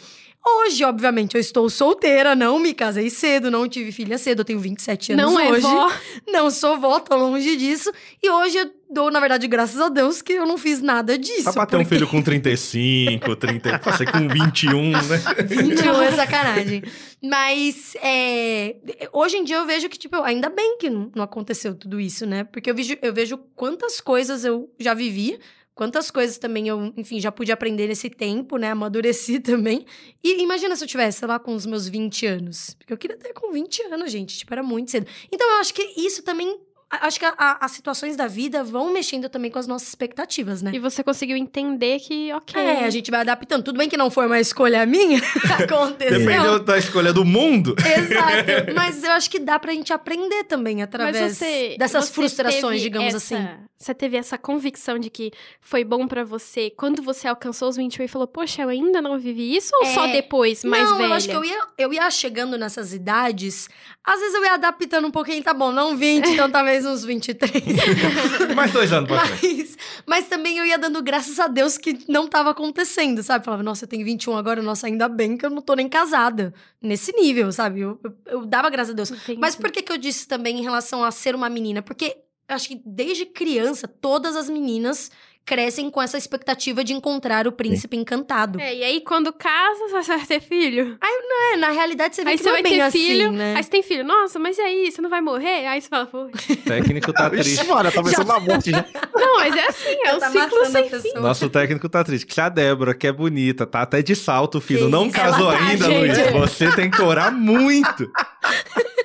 Hoje, 0.48 0.84
obviamente, 0.84 1.34
eu 1.34 1.40
estou 1.40 1.68
solteira, 1.68 2.36
não 2.36 2.60
me 2.60 2.72
casei 2.72 3.10
cedo, 3.10 3.50
não 3.50 3.68
tive 3.68 3.90
filha 3.90 4.16
cedo, 4.16 4.40
eu 4.40 4.44
tenho 4.44 4.60
27 4.60 5.12
anos 5.12 5.24
Não 5.24 5.40
é 5.40 5.50
hoje. 5.50 5.60
vó. 5.62 5.92
Não 6.28 6.50
sou 6.50 6.78
vó, 6.78 7.00
tô 7.00 7.16
longe 7.16 7.56
disso. 7.56 7.90
E 8.22 8.30
hoje 8.30 8.58
eu 8.58 8.70
dou, 8.88 9.10
na 9.10 9.18
verdade, 9.18 9.48
graças 9.48 9.80
a 9.80 9.88
Deus 9.88 10.22
que 10.22 10.34
eu 10.34 10.46
não 10.46 10.56
fiz 10.56 10.80
nada 10.80 11.18
disso. 11.18 11.44
Pra 11.44 11.52
bater 11.52 11.76
um 11.76 11.84
filho 11.84 12.06
com 12.06 12.22
35, 12.22 13.34
30, 13.36 13.78
pra 13.80 13.96
ser 13.96 14.10
com 14.10 14.28
21, 14.28 14.90
né? 14.92 15.00
21 15.44 16.02
é 16.02 16.12
sacanagem. 16.14 16.82
Mas 17.22 17.96
é, 18.02 18.76
hoje 19.12 19.36
em 19.38 19.44
dia 19.44 19.56
eu 19.56 19.66
vejo 19.66 19.88
que, 19.88 19.98
tipo, 19.98 20.16
ainda 20.22 20.48
bem 20.48 20.76
que 20.78 20.88
não 20.88 21.10
não 21.14 21.24
aconteceu 21.24 21.74
tudo 21.74 21.98
isso, 22.00 22.24
né? 22.26 22.44
Porque 22.44 22.70
eu 22.70 22.74
vejo, 22.74 22.96
eu 23.02 23.12
vejo 23.12 23.38
quantas 23.56 24.00
coisas 24.00 24.44
eu 24.44 24.70
já 24.78 24.94
vivi 24.94 25.38
quantas 25.76 26.10
coisas 26.10 26.38
também 26.38 26.66
eu, 26.66 26.92
enfim, 26.96 27.20
já 27.20 27.30
pude 27.30 27.52
aprender 27.52 27.86
nesse 27.86 28.08
tempo, 28.10 28.56
né? 28.56 28.70
Amadureci 28.70 29.38
também. 29.38 29.84
E 30.24 30.42
imagina 30.42 30.74
se 30.74 30.82
eu 30.82 30.88
tivesse, 30.88 31.20
sei 31.20 31.28
lá, 31.28 31.38
com 31.38 31.54
os 31.54 31.66
meus 31.66 31.86
20 31.86 32.26
anos. 32.26 32.74
Porque 32.78 32.92
eu 32.92 32.98
queria 32.98 33.16
ter 33.16 33.32
com 33.34 33.52
20 33.52 33.82
anos, 33.82 34.10
gente. 34.10 34.38
Tipo, 34.38 34.54
era 34.54 34.62
muito 34.62 34.90
cedo. 34.90 35.06
Então, 35.30 35.48
eu 35.48 35.56
acho 35.58 35.72
que 35.74 35.82
isso 35.96 36.22
também 36.24 36.58
acho 36.90 37.18
que 37.18 37.24
a, 37.24 37.34
a, 37.36 37.64
as 37.64 37.72
situações 37.72 38.16
da 38.16 38.26
vida 38.26 38.62
vão 38.62 38.92
mexendo 38.92 39.28
também 39.28 39.50
com 39.50 39.58
as 39.58 39.66
nossas 39.66 39.88
expectativas, 39.88 40.62
né? 40.62 40.70
E 40.74 40.78
você 40.78 41.02
conseguiu 41.02 41.36
entender 41.36 41.98
que, 42.00 42.32
ok. 42.32 42.60
É, 42.60 42.84
a 42.84 42.90
gente 42.90 43.10
vai 43.10 43.20
adaptando. 43.20 43.62
Tudo 43.64 43.78
bem 43.78 43.88
que 43.88 43.96
não 43.96 44.10
foi 44.10 44.26
uma 44.26 44.38
escolha 44.40 44.86
minha, 44.86 45.20
aconteceu. 45.58 46.18
Dependeu 46.20 46.58
da 46.60 46.78
escolha 46.78 47.12
do 47.12 47.24
mundo. 47.24 47.74
Exato. 47.78 48.72
Mas 48.74 49.02
eu 49.02 49.10
acho 49.12 49.30
que 49.30 49.38
dá 49.38 49.58
pra 49.58 49.72
gente 49.72 49.92
aprender 49.92 50.44
também 50.44 50.82
através 50.82 51.36
você, 51.36 51.76
dessas 51.78 52.06
você 52.06 52.12
frustrações, 52.14 52.80
digamos 52.80 53.14
essa, 53.14 53.36
assim. 53.36 53.48
Você 53.78 53.94
teve 53.94 54.16
essa 54.16 54.38
convicção 54.38 54.98
de 54.98 55.10
que 55.10 55.32
foi 55.60 55.84
bom 55.84 56.06
pra 56.06 56.24
você 56.24 56.70
quando 56.70 57.02
você 57.02 57.28
alcançou 57.28 57.68
os 57.68 57.76
21 57.76 58.04
e 58.04 58.08
falou, 58.08 58.26
poxa, 58.26 58.62
eu 58.62 58.68
ainda 58.68 59.02
não 59.02 59.18
vivi 59.18 59.54
isso? 59.54 59.70
Ou 59.80 59.86
É, 59.86 59.94
só 59.94 60.06
depois, 60.06 60.64
mais 60.64 60.88
não, 60.88 60.96
velha? 60.96 61.08
eu 61.08 61.12
acho 61.12 61.28
que 61.28 61.36
eu 61.36 61.44
ia, 61.44 61.60
eu 61.76 61.92
ia 61.92 62.10
chegando 62.10 62.56
nessas 62.56 62.94
idades, 62.94 63.68
às 64.02 64.18
vezes 64.18 64.34
eu 64.34 64.44
ia 64.44 64.54
adaptando 64.54 65.06
um 65.06 65.10
pouquinho, 65.10 65.42
tá 65.42 65.52
bom, 65.52 65.72
não 65.72 65.96
20, 65.96 66.26
então 66.30 66.50
talvez 66.50 66.75
uns 66.84 67.04
23. 67.04 67.62
Mais 68.54 68.72
dois 68.72 68.92
anos 68.92 69.08
pra 69.08 69.24
frente. 69.24 69.56
Mas, 69.56 69.76
mas 70.06 70.28
também 70.28 70.58
eu 70.58 70.66
ia 70.66 70.76
dando 70.78 71.02
graças 71.02 71.38
a 71.38 71.46
Deus 71.46 71.78
que 71.78 71.98
não 72.08 72.28
tava 72.28 72.50
acontecendo, 72.50 73.22
sabe? 73.22 73.44
Falava, 73.44 73.62
nossa, 73.62 73.84
eu 73.84 73.88
tenho 73.88 74.04
21 74.04 74.36
agora, 74.36 74.60
nossa, 74.60 74.86
ainda 74.86 75.08
bem 75.08 75.36
que 75.36 75.46
eu 75.46 75.50
não 75.50 75.62
tô 75.62 75.74
nem 75.74 75.88
casada. 75.88 76.52
Nesse 76.82 77.12
nível, 77.12 77.50
sabe? 77.52 77.80
Eu, 77.80 77.98
eu, 78.02 78.12
eu 78.26 78.46
dava 78.46 78.68
graças 78.68 78.92
a 78.92 78.96
Deus. 78.96 79.10
Entendi. 79.10 79.40
Mas 79.40 79.56
por 79.56 79.70
que, 79.70 79.82
que 79.82 79.92
eu 79.92 79.98
disse 79.98 80.26
também 80.28 80.58
em 80.58 80.62
relação 80.62 81.04
a 81.04 81.10
ser 81.10 81.34
uma 81.34 81.48
menina? 81.48 81.80
Porque 81.80 82.16
acho 82.48 82.68
que 82.68 82.80
desde 82.84 83.26
criança, 83.26 83.88
todas 83.88 84.36
as 84.36 84.48
meninas 84.48 85.10
crescem 85.46 85.88
com 85.88 86.02
essa 86.02 86.18
expectativa 86.18 86.82
de 86.82 86.92
encontrar 86.92 87.46
o 87.46 87.52
príncipe 87.52 87.96
encantado. 87.96 88.60
É, 88.60 88.74
e 88.74 88.82
aí 88.82 89.00
quando 89.00 89.32
casa, 89.32 89.86
você 89.88 90.16
vai 90.16 90.26
ter 90.26 90.40
filho. 90.40 90.98
É, 91.00 91.56
na 91.56 91.70
realidade, 91.70 92.16
você 92.16 92.24
vê 92.24 92.30
aí 92.30 92.36
que 92.36 92.42
você 92.42 92.48
não 92.48 92.54
vai 92.54 92.60
é 92.60 92.62
bem 92.64 92.72
ter 92.72 92.80
assim, 92.80 92.98
filho, 92.98 93.32
né? 93.32 93.54
aí 93.56 93.62
você 93.62 93.70
tem 93.70 93.82
filho. 93.82 94.04
Nossa, 94.04 94.38
mas 94.40 94.58
e 94.58 94.60
aí? 94.60 94.90
Você 94.90 95.00
não 95.00 95.08
vai 95.08 95.20
morrer? 95.20 95.66
Aí 95.66 95.80
você 95.80 95.88
fala, 95.88 96.06
pô. 96.06 96.24
O 96.24 96.30
técnico 96.66 97.12
tá 97.12 97.30
triste. 97.30 97.64
mano, 97.64 97.92
tá 97.92 98.02
pensando 98.02 98.26
na 98.26 98.40
morte 98.40 98.70
já. 98.72 98.84
Não, 99.14 99.36
mas 99.36 99.54
é 99.54 99.68
assim, 99.68 99.96
é 100.04 100.14
um 100.14 100.18
tá 100.18 100.30
ciclo 100.30 100.66
sem 100.66 100.88
pessoa. 100.88 101.20
Nosso 101.20 101.48
técnico 101.48 101.88
tá 101.88 102.02
triste. 102.02 102.26
Que 102.26 102.40
a 102.40 102.48
Débora, 102.48 102.94
que 102.94 103.06
é 103.06 103.12
bonita, 103.12 103.66
tá 103.66 103.82
até 103.82 104.02
de 104.02 104.16
salto, 104.16 104.60
filho. 104.60 104.86
Que 104.86 104.90
não 104.90 105.06
isso, 105.06 105.16
casou 105.16 105.52
ela 105.52 105.58
tá, 105.58 105.66
ainda, 105.66 105.84
gente. 105.86 106.32
Luiz. 106.32 106.32
Você 106.32 106.74
tem 106.74 106.90
que 106.90 107.00
orar 107.00 107.32
muito 107.32 108.10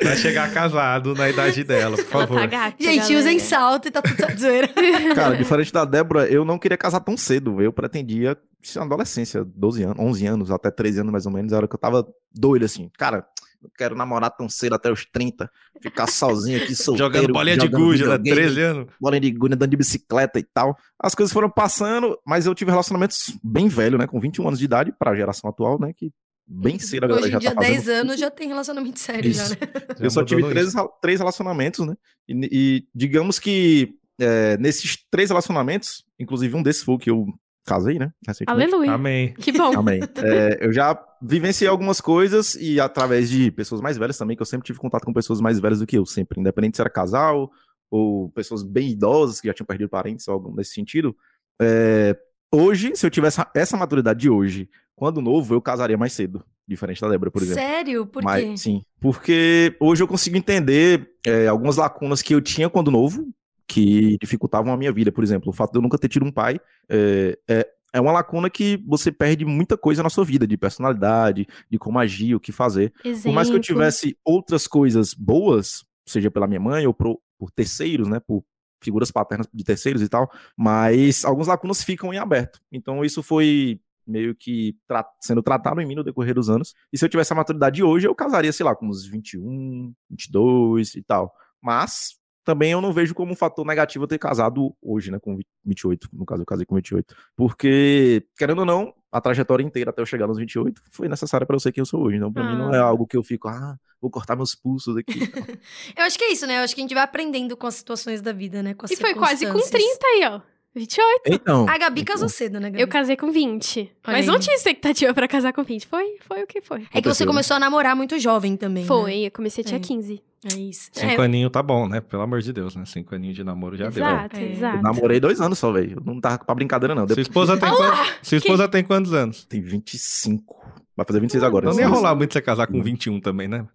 pra 0.02 0.16
chegar 0.16 0.52
casado 0.54 1.14
na 1.16 1.30
idade 1.30 1.64
dela, 1.64 1.96
por 1.96 2.02
Ela 2.04 2.10
favor. 2.28 2.40
tá 2.40 2.46
gata, 2.46 2.76
Gente, 2.84 3.00
galera. 3.00 3.20
usem 3.20 3.40
salto 3.40 3.88
e 3.88 3.92
tá 3.92 4.02
tudo 4.02 4.40
zoeira. 4.40 4.68
Cara, 5.16 5.36
diferente 5.38 5.72
da 5.72 5.86
Débora, 5.86 6.28
eu 6.28 6.44
não 6.44 6.58
queria 6.60 6.78
casar 6.78 7.00
tão 7.02 7.16
cedo. 7.16 7.62
Eu 7.62 7.72
pretendia, 7.72 8.38
isso 8.62 8.80
na 8.80 8.86
adolescência, 8.86 9.44
12 9.46 9.84
anos, 9.84 9.98
11 10.00 10.26
anos, 10.28 10.52
até 10.52 10.70
13 10.72 11.02
anos 11.02 11.12
mais 11.12 11.26
ou 11.26 11.32
menos, 11.32 11.54
era 11.54 11.68
que 11.68 11.76
eu 11.76 11.80
tava 11.80 12.06
doido 12.34 12.66
assim. 12.66 12.90
Cara, 12.98 13.26
não 13.62 13.70
quero 13.78 13.96
namorar 13.96 14.32
tão 14.32 14.50
cedo 14.50 14.74
até 14.74 14.92
os 14.92 15.06
30, 15.06 15.48
ficar 15.82 16.08
sozinho 16.08 16.62
aqui 16.64 16.74
solteiro. 16.76 17.14
Jogando 17.14 17.32
bolinha 17.34 17.58
de 17.58 17.66
jogando 17.68 17.82
gude, 17.86 18.04
né? 18.06 18.18
videogame, 18.18 18.36
13 18.36 18.62
anos. 18.62 18.88
bolinha 19.00 19.22
de 19.22 19.32
gude, 19.32 19.54
andando 19.56 19.70
de 19.70 19.78
bicicleta 19.78 20.40
e 20.40 20.44
tal. 20.44 20.76
As 21.00 21.14
coisas 21.14 21.32
foram 21.32 21.50
passando, 21.50 22.18
mas 22.26 22.46
eu 22.48 22.56
tive 22.56 22.72
relacionamentos 22.72 23.38
bem 23.44 23.68
velho, 23.68 23.98
né? 24.00 24.08
Com 24.08 24.20
21 24.20 24.48
anos 24.48 24.58
de 24.60 24.66
idade, 24.66 24.92
pra 24.98 25.16
geração 25.16 25.48
atual, 25.50 25.80
né? 25.80 25.92
Que 25.96 26.12
bem 26.54 26.78
cedo 26.80 27.06
a 27.06 27.08
galera 27.08 27.26
Hoje 27.26 27.32
já 27.34 27.40
dia, 27.40 27.50
tá 27.52 27.56
fazendo 27.62 27.74
10 27.76 27.90
anos, 27.90 28.20
já 28.20 28.30
tem 28.32 28.48
relacionamento 28.48 29.00
sério 29.00 29.34
já, 29.34 29.48
né? 29.50 29.56
eu 30.00 30.10
só 30.10 30.24
tive 30.24 30.44
três, 30.50 30.74
três 31.02 31.20
relacionamentos, 31.20 31.86
né? 31.86 31.96
E, 32.28 32.50
e 32.52 32.88
digamos 32.94 33.40
que 33.40 33.94
é, 34.20 34.58
nesses 34.58 34.98
três 35.10 35.30
relacionamentos, 35.30 36.04
inclusive 36.20 36.56
um 36.56 36.62
desses 36.64 36.84
foi 36.84 36.96
o 36.96 37.00
que 37.00 37.10
eu 37.10 37.26
casei, 37.66 37.98
né? 38.00 38.12
Aleluia. 38.48 38.92
Amém. 38.94 39.34
Que 39.36 39.52
bom. 39.52 39.78
Amém. 39.78 40.00
É, 40.18 40.58
eu 40.66 40.74
já 40.74 41.00
vivenciei 41.22 41.68
algumas 41.70 42.02
coisas 42.02 42.56
e 42.56 42.80
através 42.80 43.30
de 43.30 43.52
pessoas 43.52 43.82
mais 43.82 43.98
velhas 43.98 44.18
também, 44.18 44.36
que 44.36 44.42
eu 44.42 44.46
sempre 44.46 44.66
tive 44.66 44.80
contato 44.80 45.06
com 45.06 45.14
pessoas 45.14 45.40
mais 45.40 45.60
velhas 45.60 45.80
do 45.80 45.86
que 45.86 45.98
eu, 45.98 46.06
sempre, 46.06 46.40
independente 46.40 46.78
se 46.78 46.82
era 46.82 46.90
casal 46.90 47.52
ou 47.90 48.30
pessoas 48.32 48.64
bem 48.64 48.90
idosas 48.90 49.40
que 49.40 49.48
já 49.48 49.54
tinham 49.54 49.68
perdido 49.68 49.90
parentes 49.90 50.28
ou 50.28 50.34
algo 50.34 50.56
nesse 50.56 50.74
sentido. 50.74 51.16
É, 51.62 52.18
hoje, 52.52 52.96
se 52.96 53.06
eu 53.06 53.10
tivesse 53.12 53.40
essa- 53.40 53.52
essa 53.54 53.78
maturidade 53.78 54.20
de 54.22 54.30
hoje, 54.30 54.68
quando 55.02 55.20
novo, 55.20 55.56
eu 55.56 55.60
casaria 55.60 55.98
mais 55.98 56.14
cedo, 56.14 56.46
diferente 56.68 57.02
da 57.02 57.10
Débora, 57.10 57.32
por 57.32 57.42
exemplo. 57.42 57.60
Sério? 57.60 58.06
Por 58.06 58.24
Mas- 58.24 58.44
quê? 58.44 58.58
sim, 58.58 58.84
porque 59.00 59.76
hoje 59.80 60.04
eu 60.04 60.08
consigo 60.08 60.38
entender 60.38 61.10
é, 61.26 61.48
algumas 61.48 61.76
lacunas 61.76 62.22
que 62.22 62.36
eu 62.36 62.40
tinha 62.40 62.70
quando 62.70 62.92
novo, 62.92 63.28
que 63.68 64.16
dificultavam 64.22 64.72
a 64.72 64.78
minha 64.78 64.92
vida. 64.92 65.12
Por 65.12 65.24
exemplo, 65.24 65.50
o 65.50 65.54
fato 65.54 65.72
de 65.72 65.80
eu 65.80 65.82
nunca 65.82 65.98
ter 65.98 66.08
tido 66.08 66.24
um 66.24 66.32
pai 66.32 66.60
é, 66.88 67.36
é, 67.50 67.68
é 67.94 68.00
uma 68.00 68.12
lacuna 68.12 68.48
que 68.48 68.78
você 68.88 69.12
perde 69.12 69.44
muita 69.44 69.76
coisa 69.76 70.04
na 70.04 70.10
sua 70.12 70.24
vida, 70.24 70.46
de 70.46 70.56
personalidade, 70.56 71.48
de 71.68 71.80
como 71.80 71.98
agir, 71.98 72.36
o 72.36 72.40
que 72.40 72.52
fazer. 72.52 72.94
Por 73.24 73.32
mais 73.34 73.48
que 73.50 73.56
eu 73.56 73.60
Exemplo. 73.60 73.62
tivesse 73.62 74.16
outras 74.24 74.68
coisas 74.68 75.16
boas, 75.16 75.84
seja 76.06 76.30
pela 76.30 76.46
minha 76.46 76.60
mãe 76.60 76.86
ou 76.86 76.94
pro- 76.94 77.20
por 77.40 77.50
terceiros, 77.50 78.08
né, 78.08 78.20
por 78.20 78.44
figuras 78.84 79.10
paternas 79.10 79.48
de 79.52 79.64
terceiros 79.64 80.04
e 80.04 80.08
tal, 80.08 80.30
mas 80.56 81.26
algumas 81.26 81.48
lacunas 81.48 81.84
ficam 81.84 82.14
em 82.14 82.18
aberto. 82.20 82.60
Então 82.72 83.04
isso 83.04 83.24
foi 83.24 83.80
meio 84.12 84.36
que 84.36 84.76
tra- 84.88 85.08
sendo 85.22 85.42
tratado 85.42 85.82
em 85.82 85.86
mim 85.88 85.96
no 85.96 86.04
decorrer 86.04 86.36
dos 86.36 86.50
anos. 86.50 86.74
E 86.94 86.98
se 86.98 87.04
eu 87.06 87.10
tivesse 87.10 87.34
a 87.34 87.36
maturidade 87.36 87.78
de 87.78 87.84
hoje, 87.84 88.08
eu 88.08 88.14
casaria, 88.14 88.52
sei 88.54 88.66
lá, 88.66 88.76
com 88.76 88.88
uns 88.88 89.06
21, 89.08 89.94
22 90.10 90.96
e 90.96 91.02
tal. 91.02 91.34
Mas 91.62 92.20
também 92.44 92.72
eu 92.72 92.82
não 92.82 92.92
vejo 92.92 93.14
como 93.14 93.32
um 93.32 93.36
fator 93.36 93.66
negativo 93.66 94.04
eu 94.04 94.08
ter 94.08 94.18
casado 94.18 94.76
hoje, 94.82 95.12
né, 95.12 95.20
com 95.20 95.38
28. 95.64 96.10
No 96.12 96.26
caso, 96.26 96.42
eu 96.42 96.46
casei 96.46 96.66
com 96.66 96.76
28. 96.76 97.16
Porque, 97.36 98.26
querendo 98.38 98.60
ou 98.60 98.66
não, 98.66 98.94
a 99.12 99.22
trajetória 99.22 99.64
inteira 99.64 99.92
até 99.92 100.02
eu 100.02 100.06
chegar 100.06 100.26
nos 100.28 100.38
28 100.38 100.82
foi 100.92 101.08
necessária 101.08 101.46
para 101.46 101.56
eu 101.56 101.60
ser 101.60 101.72
quem 101.72 101.82
eu 101.82 101.86
sou 101.86 102.02
hoje. 102.04 102.18
Então, 102.18 102.32
pra 102.34 102.44
mim, 102.44 102.58
não 102.58 102.74
é 102.74 102.80
Ah. 102.80 102.84
algo 102.84 103.06
que 103.06 103.16
eu 103.16 103.24
fico, 103.24 103.48
ah, 103.48 103.78
vou 104.02 104.10
cortar 104.10 104.36
meus 104.36 104.56
pulsos 104.56 104.98
aqui. 104.98 105.20
Eu 105.96 106.04
acho 106.06 106.18
que 106.18 106.24
é 106.24 106.32
isso, 106.32 106.48
né? 106.48 106.58
Eu 106.58 106.62
acho 106.64 106.74
que 106.74 106.82
a 106.82 106.84
gente 106.84 106.94
vai 106.96 107.04
aprendendo 107.04 107.56
com 107.56 107.68
as 107.68 107.76
situações 107.76 108.20
da 108.22 108.32
vida, 108.34 108.64
né? 108.64 108.74
Com 108.74 108.86
as 108.86 108.92
E 108.92 108.96
foi 108.96 109.14
quase 109.14 109.46
com 109.46 109.52
circunstâncias. 109.60 109.98
30 110.00 110.08
aí, 110.08 110.22
ó. 110.34 110.42
28. 110.74 111.22
então. 111.28 111.66
A 111.68 111.78
Gabi 111.78 112.04
casou 112.04 112.30
cedo, 112.30 112.60
né, 112.60 112.70
Gabi? 112.70 112.82
Eu 112.82 112.88
casei 112.88 113.18
com 113.18 113.32
20. 113.32 113.80
Olha 113.80 113.90
mas 114.18 114.28
aí. 114.28 114.34
não 114.34 114.40
tinha 114.40 114.56
expectativa 114.56 115.14
pra 115.14 115.28
casar 115.28 115.52
com 115.54 115.64
20. 115.64 115.86
Foi, 115.88 116.18
foi 116.28 116.44
o 116.44 116.48
que 116.48 116.62
foi. 116.62 116.86
É 116.94 117.02
que 117.02 117.08
você 117.08 117.26
né? 117.26 117.28
começou 117.28 117.58
a 117.58 117.60
namorar 117.60 117.96
muito 117.96 118.18
jovem 118.20 118.56
também, 118.56 118.86
Foi, 118.86 119.26
eu 119.26 119.32
comecei, 119.32 119.64
tinha 119.64 119.78
É. 119.78 119.82
15. 119.82 120.14
né? 120.14 120.20
É 120.56 120.58
isso. 120.60 120.90
Cinco 120.92 121.22
aninhos 121.22 121.52
tá 121.52 121.62
bom, 121.62 121.88
né? 121.88 122.02
Pelo 122.02 122.24
amor 122.24 122.42
de 122.42 122.52
Deus, 122.52 122.76
né? 122.76 122.84
Cinco 122.86 123.14
aninhos 123.14 123.36
de 123.36 123.44
namoro 123.44 123.78
já 123.78 123.90
deu. 123.90 124.04
exato, 124.04 124.38
É. 124.38 124.52
exato. 124.52 124.78
Eu 124.78 124.82
namorei 124.82 125.20
dois 125.20 125.40
anos 125.40 125.60
só, 125.60 125.72
velho. 125.72 126.02
Não 126.04 126.20
tava 126.20 126.40
pra 126.40 126.56
brincadeira, 126.56 126.96
não. 126.96 127.02
Sua 127.04 127.10
Depois... 127.16 127.28
esposa 127.28 127.58
tem, 127.58 127.70
quan- 127.70 127.94
Sua 128.24 128.38
esposa 128.40 128.68
tem 128.68 128.84
quantos 128.84 129.14
anos? 129.14 129.46
Tem 129.46 129.62
25. 129.62 130.56
Vai 130.98 131.06
fazer 131.06 131.20
26 131.20 131.44
agora. 131.44 131.66
Não 131.66 131.72
esse 131.74 131.82
ia 131.82 131.88
rolar 131.88 132.16
muito 132.16 132.34
você 132.34 132.42
casar 132.42 132.66
com 132.68 132.82
21 132.82 133.20
também, 133.20 133.48
né? 133.48 133.68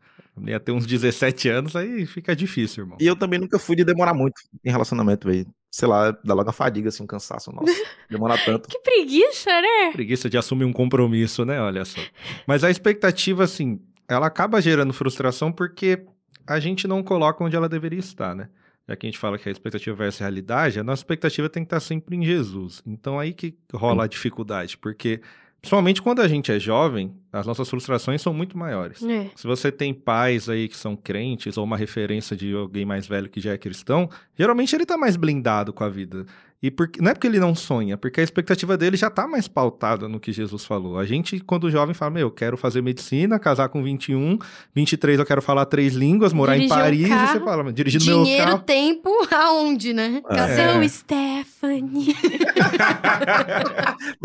Ia 0.44 0.60
ter 0.60 0.72
uns 0.72 0.86
17 0.86 1.48
anos, 1.48 1.74
aí 1.74 2.04
fica 2.04 2.36
difícil, 2.36 2.84
irmão. 2.84 2.98
E 3.00 3.06
eu 3.06 3.16
também 3.16 3.38
nunca 3.38 3.58
fui 3.58 3.74
de 3.74 3.84
demorar 3.84 4.12
muito 4.12 4.40
em 4.64 4.70
relacionamento, 4.70 5.26
velho. 5.26 5.46
Sei 5.70 5.88
lá, 5.88 6.10
dá 6.24 6.34
logo 6.34 6.50
a 6.50 6.52
fadiga, 6.52 6.88
assim, 6.88 7.02
um 7.02 7.06
cansaço. 7.06 7.50
Nossa, 7.52 7.66
demorar 8.10 8.42
tanto. 8.44 8.68
Que 8.68 8.78
preguiça, 8.80 9.50
né? 9.50 9.92
Preguiça 9.92 10.28
de 10.28 10.36
assumir 10.36 10.64
um 10.64 10.72
compromisso, 10.72 11.44
né? 11.44 11.60
Olha 11.60 11.84
só. 11.84 12.00
Mas 12.46 12.64
a 12.64 12.70
expectativa, 12.70 13.44
assim, 13.44 13.80
ela 14.08 14.26
acaba 14.26 14.60
gerando 14.60 14.92
frustração 14.92 15.50
porque 15.50 16.04
a 16.46 16.60
gente 16.60 16.86
não 16.86 17.02
coloca 17.02 17.42
onde 17.42 17.56
ela 17.56 17.68
deveria 17.68 17.98
estar, 17.98 18.34
né? 18.34 18.48
Já 18.88 18.94
que 18.94 19.06
a 19.06 19.08
gente 19.10 19.18
fala 19.18 19.36
que 19.36 19.48
a 19.48 19.52
expectativa 19.52 19.96
versus 19.96 20.20
a 20.20 20.24
realidade, 20.24 20.78
a 20.78 20.84
nossa 20.84 21.00
expectativa 21.00 21.48
tem 21.48 21.64
que 21.64 21.66
estar 21.66 21.80
sempre 21.80 22.16
em 22.16 22.24
Jesus. 22.24 22.82
Então 22.86 23.18
aí 23.18 23.32
que 23.32 23.56
rola 23.74 24.04
a 24.04 24.06
dificuldade, 24.06 24.78
porque 24.78 25.20
principalmente 25.60 26.00
quando 26.00 26.22
a 26.22 26.28
gente 26.28 26.52
é 26.52 26.60
jovem, 26.60 27.12
as 27.32 27.46
nossas 27.46 27.68
frustrações 27.68 28.22
são 28.22 28.32
muito 28.32 28.56
maiores. 28.56 29.02
É. 29.02 29.26
Se 29.34 29.46
você 29.46 29.70
tem 29.70 29.92
pais 29.92 30.48
aí 30.48 30.68
que 30.68 30.76
são 30.76 30.96
crentes 30.96 31.56
ou 31.56 31.64
uma 31.64 31.76
referência 31.76 32.36
de 32.36 32.54
alguém 32.54 32.84
mais 32.84 33.06
velho 33.06 33.28
que 33.28 33.40
já 33.40 33.52
é 33.52 33.58
cristão, 33.58 34.08
geralmente 34.38 34.74
ele 34.74 34.86
tá 34.86 34.96
mais 34.96 35.16
blindado 35.16 35.72
com 35.72 35.84
a 35.84 35.88
vida. 35.88 36.24
E 36.62 36.70
porque, 36.70 37.02
não 37.02 37.10
é 37.10 37.14
porque 37.14 37.26
ele 37.26 37.38
não 37.38 37.54
sonha, 37.54 37.98
porque 37.98 38.18
a 38.18 38.24
expectativa 38.24 38.78
dele 38.78 38.96
já 38.96 39.10
tá 39.10 39.28
mais 39.28 39.46
pautada 39.46 40.08
no 40.08 40.18
que 40.18 40.32
Jesus 40.32 40.64
falou. 40.64 40.98
A 40.98 41.04
gente, 41.04 41.38
quando 41.38 41.70
jovem, 41.70 41.94
fala: 41.94 42.12
Meu, 42.12 42.28
eu 42.28 42.30
quero 42.30 42.56
fazer 42.56 42.80
medicina, 42.80 43.38
casar 43.38 43.68
com 43.68 43.82
21, 43.82 44.38
23 44.74 45.18
eu 45.18 45.26
quero 45.26 45.42
falar 45.42 45.66
três 45.66 45.92
línguas, 45.92 46.32
morar 46.32 46.54
Dirigir 46.54 46.74
em 46.74 46.78
Paris. 46.80 47.08
carro. 47.08 47.28
você 47.28 47.40
fala, 47.44 47.72
dirigindo 47.72 48.06
meu 48.06 48.22
Dinheiro, 48.24 48.44
carro. 48.46 48.58
tempo, 48.60 49.10
aonde, 49.30 49.92
né? 49.92 50.22
É. 50.30 50.34
Casou. 50.34 50.80
Sou 50.80 50.88
Stephanie. 50.88 52.16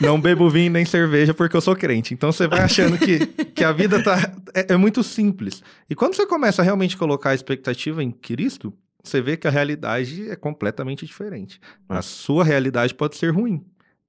Não 0.00 0.20
bebo 0.20 0.50
vinho 0.50 0.72
nem 0.72 0.84
cerveja 0.84 1.32
porque 1.36 1.56
eu 1.56 1.60
sou 1.60 1.76
crente. 1.76 2.14
Então 2.14 2.32
você 2.32 2.46
vai 2.46 2.60
achando 2.60 2.98
que, 2.98 3.26
que 3.54 3.62
a 3.62 3.72
vida 3.72 4.02
tá, 4.02 4.32
é, 4.54 4.72
é 4.72 4.76
muito 4.76 5.02
simples. 5.02 5.62
E 5.88 5.94
quando 5.94 6.14
você 6.14 6.26
começa 6.26 6.62
a 6.62 6.64
realmente 6.64 6.96
colocar 6.96 7.30
a 7.30 7.34
expectativa 7.34 8.02
em 8.02 8.10
Cristo, 8.10 8.72
você 9.02 9.20
vê 9.20 9.36
que 9.36 9.46
a 9.46 9.50
realidade 9.50 10.28
é 10.30 10.36
completamente 10.36 11.06
diferente. 11.06 11.60
É. 11.88 11.94
A 11.94 12.02
sua 12.02 12.44
realidade 12.44 12.94
pode 12.94 13.16
ser 13.16 13.30
ruim. 13.30 13.64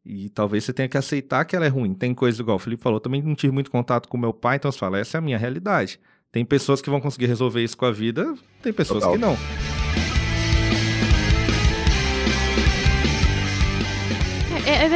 E 0.05 0.29
talvez 0.29 0.63
você 0.63 0.71
tenha 0.71 0.87
que 0.87 0.97
aceitar 0.97 1.43
que 1.43 1.55
ela 1.55 1.65
é 1.65 1.69
ruim. 1.69 1.93
Tem 1.93 2.13
coisa 2.13 2.41
igual 2.41 2.55
o 2.55 2.59
Felipe 2.59 2.81
falou, 2.81 2.99
também 2.99 3.21
não 3.21 3.35
tive 3.35 3.53
muito 3.53 3.69
contato 3.69 4.07
com 4.07 4.17
meu 4.17 4.33
pai, 4.33 4.55
então 4.55 4.71
você 4.71 4.79
fala, 4.79 4.97
essa 4.97 5.17
é 5.17 5.19
a 5.19 5.21
minha 5.21 5.37
realidade. 5.37 5.99
Tem 6.31 6.45
pessoas 6.45 6.81
que 6.81 6.89
vão 6.89 7.01
conseguir 7.01 7.25
resolver 7.25 7.61
isso 7.61 7.75
com 7.75 7.85
a 7.85 7.91
vida, 7.91 8.33
tem 8.61 8.71
pessoas 8.71 9.03
Total. 9.03 9.13
que 9.13 9.19
não. 9.19 9.37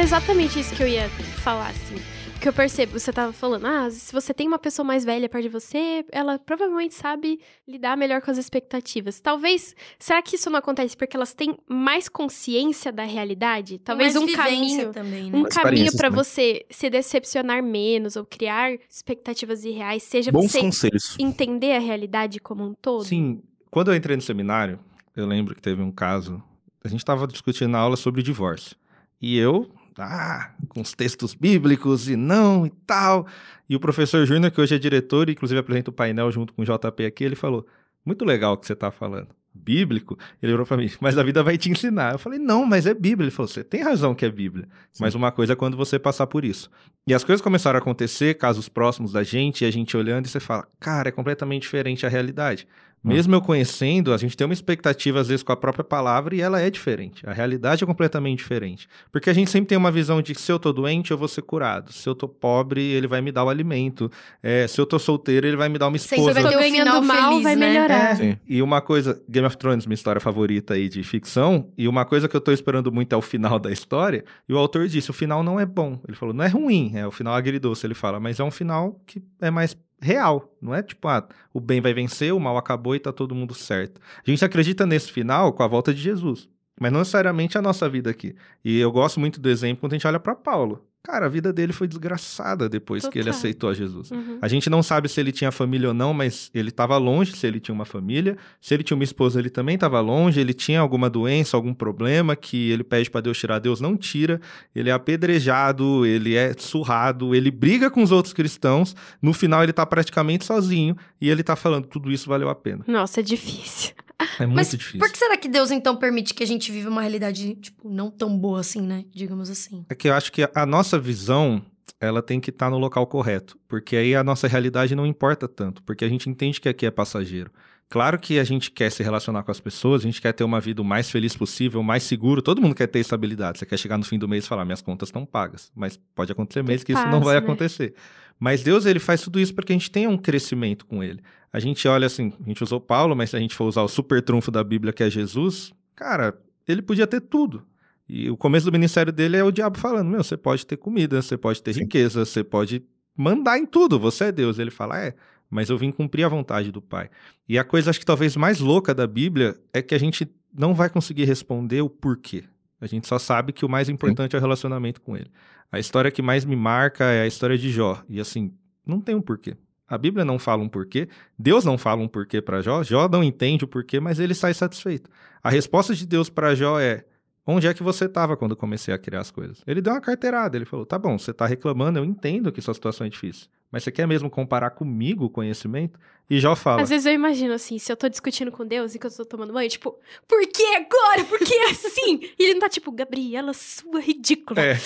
exatamente 0.02 0.60
isso 0.60 0.74
que 0.74 0.82
eu 0.82 0.88
ia 0.88 1.08
falar, 1.42 1.68
assim. 1.68 1.96
Que 2.42 2.48
eu 2.48 2.52
percebo, 2.52 2.98
você 2.98 3.12
tava 3.12 3.32
falando, 3.32 3.66
ah, 3.66 3.88
se 3.88 4.12
você 4.12 4.34
tem 4.34 4.48
uma 4.48 4.58
pessoa 4.58 4.84
mais 4.84 5.04
velha 5.04 5.28
perto 5.28 5.44
de 5.44 5.48
você, 5.48 6.04
ela 6.10 6.40
provavelmente 6.40 6.92
sabe 6.92 7.38
lidar 7.68 7.96
melhor 7.96 8.20
com 8.20 8.32
as 8.32 8.36
expectativas. 8.36 9.20
Talvez, 9.20 9.76
será 9.96 10.20
que 10.20 10.34
isso 10.34 10.50
não 10.50 10.58
acontece 10.58 10.96
porque 10.96 11.16
elas 11.16 11.34
têm 11.34 11.56
mais 11.68 12.08
consciência 12.08 12.90
da 12.90 13.04
realidade? 13.04 13.78
Talvez 13.78 14.16
um 14.16 14.26
caminho, 14.32 14.92
também, 14.92 15.30
né? 15.30 15.38
um 15.38 15.42
Mais 15.42 15.54
caminho 15.54 15.92
também. 15.92 16.10
você 16.10 16.66
se 16.68 16.90
decepcionar 16.90 17.62
menos 17.62 18.16
ou 18.16 18.24
criar 18.26 18.72
expectativas 18.90 19.64
irreais, 19.64 20.02
seja 20.02 20.32
Bons 20.32 20.50
você 20.50 20.58
conselhos. 20.62 21.16
entender 21.20 21.76
a 21.76 21.78
realidade 21.78 22.40
como 22.40 22.64
um 22.64 22.74
todo. 22.74 23.04
Sim, 23.04 23.40
quando 23.70 23.92
eu 23.92 23.96
entrei 23.96 24.16
no 24.16 24.22
seminário, 24.22 24.80
eu 25.14 25.26
lembro 25.28 25.54
que 25.54 25.62
teve 25.62 25.80
um 25.80 25.92
caso, 25.92 26.42
a 26.82 26.88
gente 26.88 26.98
estava 26.98 27.24
discutindo 27.28 27.70
na 27.70 27.78
aula 27.78 27.94
sobre 27.94 28.20
divórcio. 28.20 28.76
E 29.20 29.38
eu, 29.38 29.70
ah, 29.98 30.50
com 30.68 30.80
os 30.80 30.92
textos 30.92 31.34
bíblicos 31.34 32.08
e 32.08 32.16
não 32.16 32.66
e 32.66 32.70
tal. 32.86 33.26
E 33.68 33.76
o 33.76 33.80
professor 33.80 34.24
Júnior, 34.26 34.50
que 34.50 34.60
hoje 34.60 34.74
é 34.74 34.78
diretor 34.78 35.28
e 35.28 35.32
inclusive 35.32 35.58
apresenta 35.60 35.90
o 35.90 35.92
painel 35.92 36.30
junto 36.30 36.52
com 36.52 36.62
o 36.62 36.64
JP 36.64 37.04
aqui, 37.06 37.24
ele 37.24 37.36
falou: 37.36 37.66
Muito 38.04 38.24
legal 38.24 38.54
o 38.54 38.56
que 38.56 38.66
você 38.66 38.72
está 38.72 38.90
falando. 38.90 39.28
Bíblico? 39.54 40.18
Ele 40.42 40.54
olhou 40.54 40.64
para 40.64 40.78
mim, 40.78 40.90
mas 40.98 41.18
a 41.18 41.22
vida 41.22 41.42
vai 41.42 41.58
te 41.58 41.70
ensinar. 41.70 42.12
Eu 42.12 42.18
falei: 42.18 42.38
Não, 42.38 42.64
mas 42.64 42.86
é 42.86 42.94
Bíblia. 42.94 43.26
Ele 43.26 43.30
falou: 43.30 43.48
Você 43.48 43.62
tem 43.62 43.82
razão 43.82 44.14
que 44.14 44.24
é 44.24 44.30
Bíblia. 44.30 44.66
Mas 44.98 45.14
uma 45.14 45.30
coisa 45.30 45.52
é 45.52 45.56
quando 45.56 45.76
você 45.76 45.98
passar 45.98 46.26
por 46.26 46.44
isso. 46.44 46.70
E 47.06 47.12
as 47.12 47.22
coisas 47.22 47.42
começaram 47.42 47.78
a 47.78 47.82
acontecer, 47.82 48.34
casos 48.34 48.68
próximos 48.68 49.12
da 49.12 49.22
gente, 49.22 49.62
e 49.62 49.66
a 49.66 49.70
gente 49.70 49.96
olhando 49.96 50.26
e 50.26 50.28
você 50.28 50.40
fala: 50.40 50.66
Cara, 50.80 51.10
é 51.10 51.12
completamente 51.12 51.62
diferente 51.62 52.06
a 52.06 52.08
realidade. 52.08 52.66
Mesmo 53.04 53.34
eu 53.34 53.40
conhecendo, 53.40 54.12
a 54.12 54.16
gente 54.16 54.36
tem 54.36 54.46
uma 54.46 54.52
expectativa, 54.52 55.20
às 55.20 55.28
vezes, 55.28 55.42
com 55.42 55.52
a 55.52 55.56
própria 55.56 55.82
palavra 55.82 56.34
e 56.34 56.40
ela 56.40 56.60
é 56.60 56.70
diferente. 56.70 57.26
A 57.26 57.32
realidade 57.32 57.82
é 57.82 57.86
completamente 57.86 58.38
diferente. 58.38 58.88
Porque 59.10 59.28
a 59.28 59.32
gente 59.32 59.50
sempre 59.50 59.68
tem 59.68 59.78
uma 59.78 59.90
visão 59.90 60.22
de 60.22 60.34
que 60.34 60.40
se 60.40 60.52
eu 60.52 60.58
tô 60.58 60.72
doente, 60.72 61.10
eu 61.10 61.18
vou 61.18 61.26
ser 61.28 61.42
curado. 61.42 61.92
Se 61.92 62.08
eu 62.08 62.14
tô 62.14 62.28
pobre, 62.28 62.80
ele 62.80 63.06
vai 63.06 63.20
me 63.20 63.32
dar 63.32 63.44
o 63.44 63.48
alimento. 63.48 64.10
É, 64.42 64.66
se 64.68 64.80
eu 64.80 64.86
tô 64.86 64.98
solteiro, 64.98 65.46
ele 65.46 65.56
vai 65.56 65.68
me 65.68 65.78
dar 65.78 65.88
uma 65.88 65.96
esposa. 65.96 66.32
vai 66.32 66.42
Tô 66.42 66.48
ter 66.50 66.56
o 66.56 66.58
ganhando 66.58 67.02
mal, 67.02 67.30
feliz, 67.30 67.42
vai 67.42 67.56
né? 67.56 67.68
melhorar. 67.68 68.16
Sim. 68.16 68.36
E 68.48 68.62
uma 68.62 68.80
coisa, 68.80 69.20
Game 69.28 69.46
of 69.46 69.56
Thrones, 69.56 69.86
minha 69.86 69.94
história 69.94 70.20
favorita 70.20 70.74
aí 70.74 70.88
de 70.88 71.02
ficção, 71.02 71.72
e 71.76 71.88
uma 71.88 72.04
coisa 72.04 72.28
que 72.28 72.36
eu 72.36 72.40
tô 72.40 72.52
esperando 72.52 72.92
muito 72.92 73.12
é 73.12 73.16
o 73.16 73.22
final 73.22 73.58
da 73.58 73.70
história, 73.70 74.24
e 74.48 74.52
o 74.52 74.58
autor 74.58 74.86
disse, 74.86 75.10
o 75.10 75.14
final 75.14 75.42
não 75.42 75.58
é 75.58 75.66
bom. 75.66 76.00
Ele 76.06 76.16
falou, 76.16 76.34
não 76.34 76.44
é 76.44 76.48
ruim, 76.48 76.92
é 76.94 77.06
o 77.06 77.10
final 77.10 77.34
agridoce, 77.34 77.86
ele 77.86 77.94
fala, 77.94 78.20
mas 78.20 78.38
é 78.38 78.44
um 78.44 78.50
final 78.50 79.00
que 79.06 79.22
é 79.40 79.50
mais 79.50 79.76
real, 80.02 80.52
não 80.60 80.74
é 80.74 80.82
tipo, 80.82 81.06
ah, 81.08 81.26
o 81.54 81.60
bem 81.60 81.80
vai 81.80 81.94
vencer, 81.94 82.34
o 82.34 82.40
mal 82.40 82.56
acabou 82.56 82.94
e 82.94 83.00
tá 83.00 83.12
todo 83.12 83.34
mundo 83.34 83.54
certo. 83.54 84.00
A 84.26 84.30
gente 84.30 84.44
acredita 84.44 84.84
nesse 84.84 85.10
final 85.12 85.52
com 85.52 85.62
a 85.62 85.68
volta 85.68 85.94
de 85.94 86.00
Jesus, 86.00 86.48
mas 86.78 86.92
não 86.92 86.98
necessariamente 86.98 87.56
a 87.56 87.62
nossa 87.62 87.88
vida 87.88 88.10
aqui. 88.10 88.34
E 88.64 88.78
eu 88.78 88.90
gosto 88.90 89.20
muito 89.20 89.40
do 89.40 89.48
exemplo 89.48 89.80
quando 89.80 89.92
a 89.92 89.96
gente 89.96 90.06
olha 90.06 90.18
para 90.18 90.34
Paulo. 90.34 90.84
Cara, 91.04 91.26
a 91.26 91.28
vida 91.28 91.52
dele 91.52 91.72
foi 91.72 91.88
desgraçada 91.88 92.68
depois 92.68 93.08
que 93.08 93.18
ele 93.18 93.28
aceitou 93.28 93.68
a 93.68 93.74
Jesus. 93.74 94.12
Uhum. 94.12 94.38
A 94.40 94.46
gente 94.46 94.70
não 94.70 94.84
sabe 94.84 95.08
se 95.08 95.18
ele 95.18 95.32
tinha 95.32 95.50
família 95.50 95.88
ou 95.88 95.94
não, 95.94 96.14
mas 96.14 96.48
ele 96.54 96.68
estava 96.68 96.96
longe 96.96 97.32
se 97.32 97.44
ele 97.44 97.58
tinha 97.58 97.74
uma 97.74 97.84
família. 97.84 98.36
Se 98.60 98.72
ele 98.72 98.84
tinha 98.84 98.94
uma 98.94 99.02
esposa, 99.02 99.40
ele 99.40 99.50
também 99.50 99.74
estava 99.74 99.98
longe. 100.00 100.40
Ele 100.40 100.54
tinha 100.54 100.78
alguma 100.78 101.10
doença, 101.10 101.56
algum 101.56 101.74
problema 101.74 102.36
que 102.36 102.70
ele 102.70 102.84
pede 102.84 103.10
para 103.10 103.20
Deus 103.20 103.36
tirar, 103.36 103.58
Deus 103.58 103.80
não 103.80 103.96
tira. 103.96 104.40
Ele 104.72 104.90
é 104.90 104.92
apedrejado, 104.92 106.06
ele 106.06 106.36
é 106.36 106.54
surrado, 106.56 107.34
ele 107.34 107.50
briga 107.50 107.90
com 107.90 108.00
os 108.00 108.12
outros 108.12 108.32
cristãos. 108.32 108.94
No 109.20 109.32
final, 109.32 109.64
ele 109.64 109.72
tá 109.72 109.84
praticamente 109.84 110.44
sozinho 110.44 110.96
e 111.20 111.28
ele 111.28 111.42
tá 111.42 111.56
falando 111.56 111.88
tudo 111.88 112.12
isso 112.12 112.28
valeu 112.28 112.48
a 112.48 112.54
pena. 112.54 112.84
Nossa, 112.86 113.18
é 113.18 113.22
difícil. 113.24 113.92
É 114.38 114.46
muito 114.46 114.56
Mas 114.56 114.70
difícil. 114.70 114.98
por 114.98 115.10
que 115.10 115.18
será 115.18 115.36
que 115.36 115.48
Deus 115.48 115.70
então 115.70 115.96
permite 115.96 116.34
que 116.34 116.42
a 116.42 116.46
gente 116.46 116.70
viva 116.70 116.88
uma 116.88 117.00
realidade, 117.00 117.54
tipo, 117.56 117.88
não 117.88 118.10
tão 118.10 118.36
boa 118.36 118.60
assim, 118.60 118.82
né? 118.82 119.04
Digamos 119.12 119.50
assim. 119.50 119.84
É 119.88 119.94
que 119.94 120.08
eu 120.08 120.14
acho 120.14 120.32
que 120.32 120.48
a 120.54 120.66
nossa 120.66 120.98
visão, 120.98 121.62
ela 122.00 122.22
tem 122.22 122.40
que 122.40 122.50
estar 122.50 122.70
no 122.70 122.78
local 122.78 123.06
correto, 123.06 123.58
porque 123.68 123.96
aí 123.96 124.14
a 124.14 124.24
nossa 124.24 124.46
realidade 124.48 124.94
não 124.94 125.06
importa 125.06 125.46
tanto, 125.46 125.82
porque 125.82 126.04
a 126.04 126.08
gente 126.08 126.28
entende 126.28 126.60
que 126.60 126.68
aqui 126.68 126.86
é 126.86 126.90
passageiro. 126.90 127.50
Claro 127.92 128.18
que 128.18 128.38
a 128.38 128.44
gente 128.44 128.70
quer 128.70 128.90
se 128.90 129.02
relacionar 129.02 129.42
com 129.42 129.50
as 129.50 129.60
pessoas, 129.60 130.00
a 130.00 130.04
gente 130.04 130.18
quer 130.18 130.32
ter 130.32 130.44
uma 130.44 130.58
vida 130.58 130.80
o 130.80 130.84
mais 130.84 131.10
feliz 131.10 131.36
possível, 131.36 131.82
mais 131.82 132.02
seguro. 132.02 132.40
Todo 132.40 132.62
mundo 132.62 132.74
quer 132.74 132.86
ter 132.86 133.00
estabilidade. 133.00 133.58
Você 133.58 133.66
quer 133.66 133.76
chegar 133.76 133.98
no 133.98 134.04
fim 134.04 134.18
do 134.18 134.26
mês 134.26 134.46
e 134.46 134.48
falar, 134.48 134.64
minhas 134.64 134.80
contas 134.80 135.10
estão 135.10 135.26
pagas. 135.26 135.70
Mas 135.74 136.00
pode 136.14 136.32
acontecer 136.32 136.62
mês 136.62 136.82
que 136.82 136.92
isso 136.92 137.04
não 137.04 137.20
paz, 137.20 137.24
vai 137.24 137.34
né? 137.34 137.40
acontecer. 137.40 137.94
Mas 138.40 138.62
Deus, 138.62 138.86
ele 138.86 138.98
faz 138.98 139.20
tudo 139.20 139.38
isso 139.38 139.54
para 139.54 139.62
que 139.62 139.74
a 139.74 139.76
gente 139.76 139.90
tenha 139.90 140.08
um 140.08 140.16
crescimento 140.16 140.86
com 140.86 141.04
ele. 141.04 141.20
A 141.52 141.60
gente 141.60 141.86
olha 141.86 142.06
assim, 142.06 142.32
a 142.40 142.48
gente 142.48 142.62
usou 142.62 142.80
Paulo, 142.80 143.14
mas 143.14 143.30
se 143.30 143.36
a 143.36 143.38
gente 143.38 143.54
for 143.54 143.66
usar 143.66 143.82
o 143.82 143.88
super 143.88 144.22
trunfo 144.22 144.50
da 144.50 144.64
Bíblia, 144.64 144.92
que 144.92 145.02
é 145.02 145.10
Jesus, 145.10 145.72
cara, 145.94 146.38
ele 146.66 146.80
podia 146.80 147.06
ter 147.06 147.20
tudo. 147.20 147.62
E 148.08 148.30
o 148.30 148.36
começo 148.36 148.66
do 148.66 148.72
ministério 148.72 149.12
dele 149.12 149.36
é 149.36 149.44
o 149.44 149.50
diabo 149.50 149.78
falando: 149.78 150.08
Meu, 150.08 150.22
você 150.22 150.36
pode 150.36 150.66
ter 150.66 150.76
comida, 150.76 151.20
você 151.20 151.36
pode 151.36 151.62
ter 151.62 151.74
Sim. 151.74 151.80
riqueza, 151.80 152.24
você 152.24 152.42
pode 152.42 152.82
mandar 153.16 153.58
em 153.58 153.66
tudo, 153.66 153.98
você 153.98 154.24
é 154.24 154.32
Deus. 154.32 154.58
Ele 154.58 154.70
fala: 154.70 154.98
É, 154.98 155.14
mas 155.50 155.68
eu 155.68 155.76
vim 155.76 155.90
cumprir 155.90 156.24
a 156.24 156.28
vontade 156.28 156.72
do 156.72 156.80
Pai. 156.80 157.10
E 157.48 157.58
a 157.58 157.64
coisa, 157.64 157.90
acho 157.90 158.00
que 158.00 158.06
talvez 158.06 158.36
mais 158.36 158.58
louca 158.58 158.94
da 158.94 159.06
Bíblia 159.06 159.54
é 159.72 159.82
que 159.82 159.94
a 159.94 159.98
gente 159.98 160.26
não 160.52 160.74
vai 160.74 160.88
conseguir 160.88 161.24
responder 161.24 161.82
o 161.82 161.90
porquê. 161.90 162.44
A 162.80 162.86
gente 162.86 163.06
só 163.06 163.18
sabe 163.18 163.52
que 163.52 163.64
o 163.64 163.68
mais 163.68 163.88
importante 163.88 164.34
é 164.34 164.38
o 164.38 164.42
relacionamento 164.42 165.00
com 165.00 165.16
ele. 165.16 165.30
A 165.70 165.78
história 165.78 166.10
que 166.10 166.20
mais 166.20 166.44
me 166.44 166.56
marca 166.56 167.04
é 167.04 167.22
a 167.22 167.26
história 167.26 167.56
de 167.56 167.70
Jó. 167.70 168.02
E 168.08 168.20
assim, 168.20 168.52
não 168.84 169.00
tem 169.00 169.14
um 169.14 169.22
porquê. 169.22 169.56
A 169.92 169.98
Bíblia 169.98 170.24
não 170.24 170.38
fala 170.38 170.62
um 170.62 170.70
porquê, 170.70 171.06
Deus 171.38 171.66
não 171.66 171.76
fala 171.76 172.00
um 172.00 172.08
porquê 172.08 172.40
para 172.40 172.62
Jó, 172.62 172.82
Jó 172.82 173.06
não 173.10 173.22
entende 173.22 173.64
o 173.64 173.68
porquê, 173.68 174.00
mas 174.00 174.18
ele 174.18 174.32
sai 174.32 174.54
satisfeito. 174.54 175.10
A 175.42 175.50
resposta 175.50 175.94
de 175.94 176.06
Deus 176.06 176.30
para 176.30 176.54
Jó 176.54 176.80
é: 176.80 177.04
Onde 177.46 177.66
é 177.66 177.74
que 177.74 177.82
você 177.82 178.06
estava 178.06 178.34
quando 178.34 178.52
eu 178.52 178.56
comecei 178.56 178.94
a 178.94 178.96
criar 178.96 179.20
as 179.20 179.30
coisas? 179.30 179.62
Ele 179.66 179.82
deu 179.82 179.92
uma 179.92 180.00
carteirada, 180.00 180.56
ele 180.56 180.64
falou: 180.64 180.86
Tá 180.86 180.98
bom, 180.98 181.18
você 181.18 181.30
está 181.30 181.44
reclamando, 181.44 181.98
eu 181.98 182.06
entendo 182.06 182.50
que 182.50 182.62
sua 182.62 182.72
situação 182.72 183.06
é 183.06 183.10
difícil, 183.10 183.48
mas 183.70 183.84
você 183.84 183.92
quer 183.92 184.08
mesmo 184.08 184.30
comparar 184.30 184.70
comigo 184.70 185.26
o 185.26 185.30
conhecimento? 185.30 186.00
E 186.30 186.40
Jó 186.40 186.56
fala: 186.56 186.80
Às 186.80 186.88
vezes 186.88 187.04
eu 187.04 187.12
imagino 187.12 187.52
assim, 187.52 187.78
se 187.78 187.92
eu 187.92 187.96
tô 187.96 188.08
discutindo 188.08 188.50
com 188.50 188.64
Deus 188.64 188.94
enquanto 188.94 189.12
eu 189.12 189.26
tô 189.26 189.36
tomando 189.36 189.52
banho, 189.52 189.68
tipo, 189.68 189.94
por 190.26 190.40
que 190.46 190.74
agora? 190.74 191.22
Por 191.28 191.38
que 191.38 191.54
assim? 191.64 192.20
e 192.38 192.44
ele 192.44 192.54
não 192.54 192.60
tá 192.60 192.70
tipo, 192.70 192.90
Gabriela, 192.90 193.52
sua 193.52 194.00
ridícula. 194.00 194.58
É. 194.58 194.78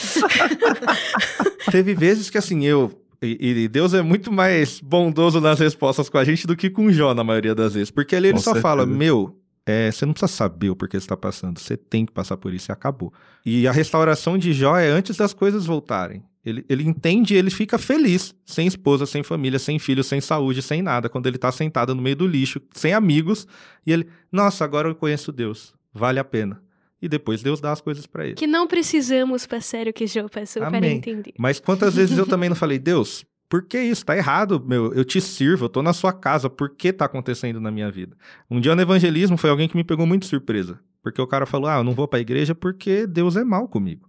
Teve 1.71 1.95
vezes 1.95 2.29
que 2.29 2.38
assim, 2.38 2.66
eu. 2.66 3.06
E, 3.23 3.65
e 3.65 3.69
Deus 3.69 3.95
é 3.95 4.03
muito 4.03 4.31
mais 4.31 4.81
bondoso 4.81 5.41
nas 5.41 5.59
respostas 5.59 6.09
com 6.09 6.19
a 6.19 6.25
gente 6.25 6.47
do 6.47 6.57
que 6.57 6.69
com 6.69 6.91
Jó, 6.91 7.15
na 7.15 7.25
maioria 7.25 7.55
das 7.55 7.75
vezes. 7.75 7.91
Porque 7.91 8.15
ali 8.15 8.29
ele 8.29 8.35
Com 8.35 8.41
só 8.41 8.53
certeza. 8.53 8.63
fala: 8.63 8.87
Meu, 8.87 9.39
é, 9.65 9.91
você 9.91 10.07
não 10.07 10.13
precisa 10.13 10.33
saber 10.33 10.71
o 10.71 10.77
porquê 10.77 10.99
você 10.99 11.05
está 11.05 11.17
passando. 11.17 11.59
Você 11.59 11.77
tem 11.77 12.07
que 12.07 12.13
passar 12.13 12.37
por 12.37 12.55
isso 12.55 12.71
e 12.71 12.73
acabou. 12.73 13.13
E 13.45 13.67
a 13.67 13.73
restauração 13.73 14.39
de 14.39 14.53
Jó 14.53 14.77
é 14.77 14.89
antes 14.89 15.17
das 15.17 15.33
coisas 15.33 15.67
voltarem. 15.67 16.23
Ele, 16.45 16.65
ele 16.69 16.85
entende 16.85 17.35
e 17.35 17.37
ele 17.37 17.51
fica 17.51 17.77
feliz, 17.77 18.33
sem 18.45 18.69
esposa, 18.69 19.05
sem 19.05 19.25
família, 19.25 19.59
sem 19.59 19.81
filho, 19.81 20.05
sem 20.05 20.21
saúde, 20.21 20.63
sem 20.63 20.81
nada, 20.81 21.09
quando 21.09 21.27
ele 21.27 21.39
tá 21.39 21.51
sentado 21.51 21.93
no 21.93 22.01
meio 22.01 22.15
do 22.15 22.25
lixo, 22.25 22.61
sem 22.73 22.93
amigos, 22.93 23.49
e 23.85 23.93
ele, 23.93 24.07
nossa, 24.31 24.65
agora 24.65 24.89
eu 24.89 24.95
conheço 24.95 25.33
Deus, 25.33 25.75
vale 25.93 26.21
a 26.21 26.25
pena. 26.25 26.63
E 27.01 27.09
depois 27.09 27.43
Deus 27.43 27.61
dá 27.61 27.73
as 27.73 27.81
coisas 27.81 28.07
para 28.07 28.25
ele. 28.27 28.35
Que 28.35 28.47
não 28.47 28.67
precisamos, 28.67 29.47
sério 29.61 29.93
que 29.93 30.07
João 30.07 30.29
passou 30.29 30.63
para 30.63 30.79
Amém. 30.79 30.97
entender. 30.97 31.35
Mas 31.39 31.61
quantas 31.61 31.95
vezes 31.95 32.17
eu 32.17 32.25
também 32.27 32.49
não 32.49 32.57
falei, 32.57 32.79
Deus, 32.79 33.25
por 33.49 33.63
que 33.63 33.79
isso? 33.79 34.05
Tá 34.05 34.17
errado, 34.17 34.63
meu. 34.65 34.93
Eu 34.93 35.05
te 35.05 35.21
sirvo, 35.21 35.67
eu 35.67 35.69
tô 35.69 35.83
na 35.83 35.93
sua 35.93 36.13
casa, 36.13 36.49
por 36.49 36.71
que 36.71 36.93
tá 36.93 37.05
acontecendo 37.05 37.61
na 37.61 37.71
minha 37.71 37.91
vida? 37.91 38.17
Um 38.51 38.61
dia 38.61 38.75
no 38.75 38.83
evangelismo 38.83 39.37
foi 39.37 39.51
alguém 39.51 39.69
que 39.69 39.77
me 39.77 39.85
pegou 39.85 40.07
muito 40.07 40.27
surpresa. 40.27 40.81
Porque 41.03 41.21
o 41.21 41.27
cara 41.27 41.47
falou, 41.47 41.69
ah, 41.69 41.77
eu 41.77 41.85
não 41.85 41.95
vou 41.95 42.09
pra 42.09 42.19
igreja 42.19 42.55
porque 42.55 43.07
Deus 43.07 43.37
é 43.37 43.45
mal 43.45 43.69
comigo. 43.69 44.09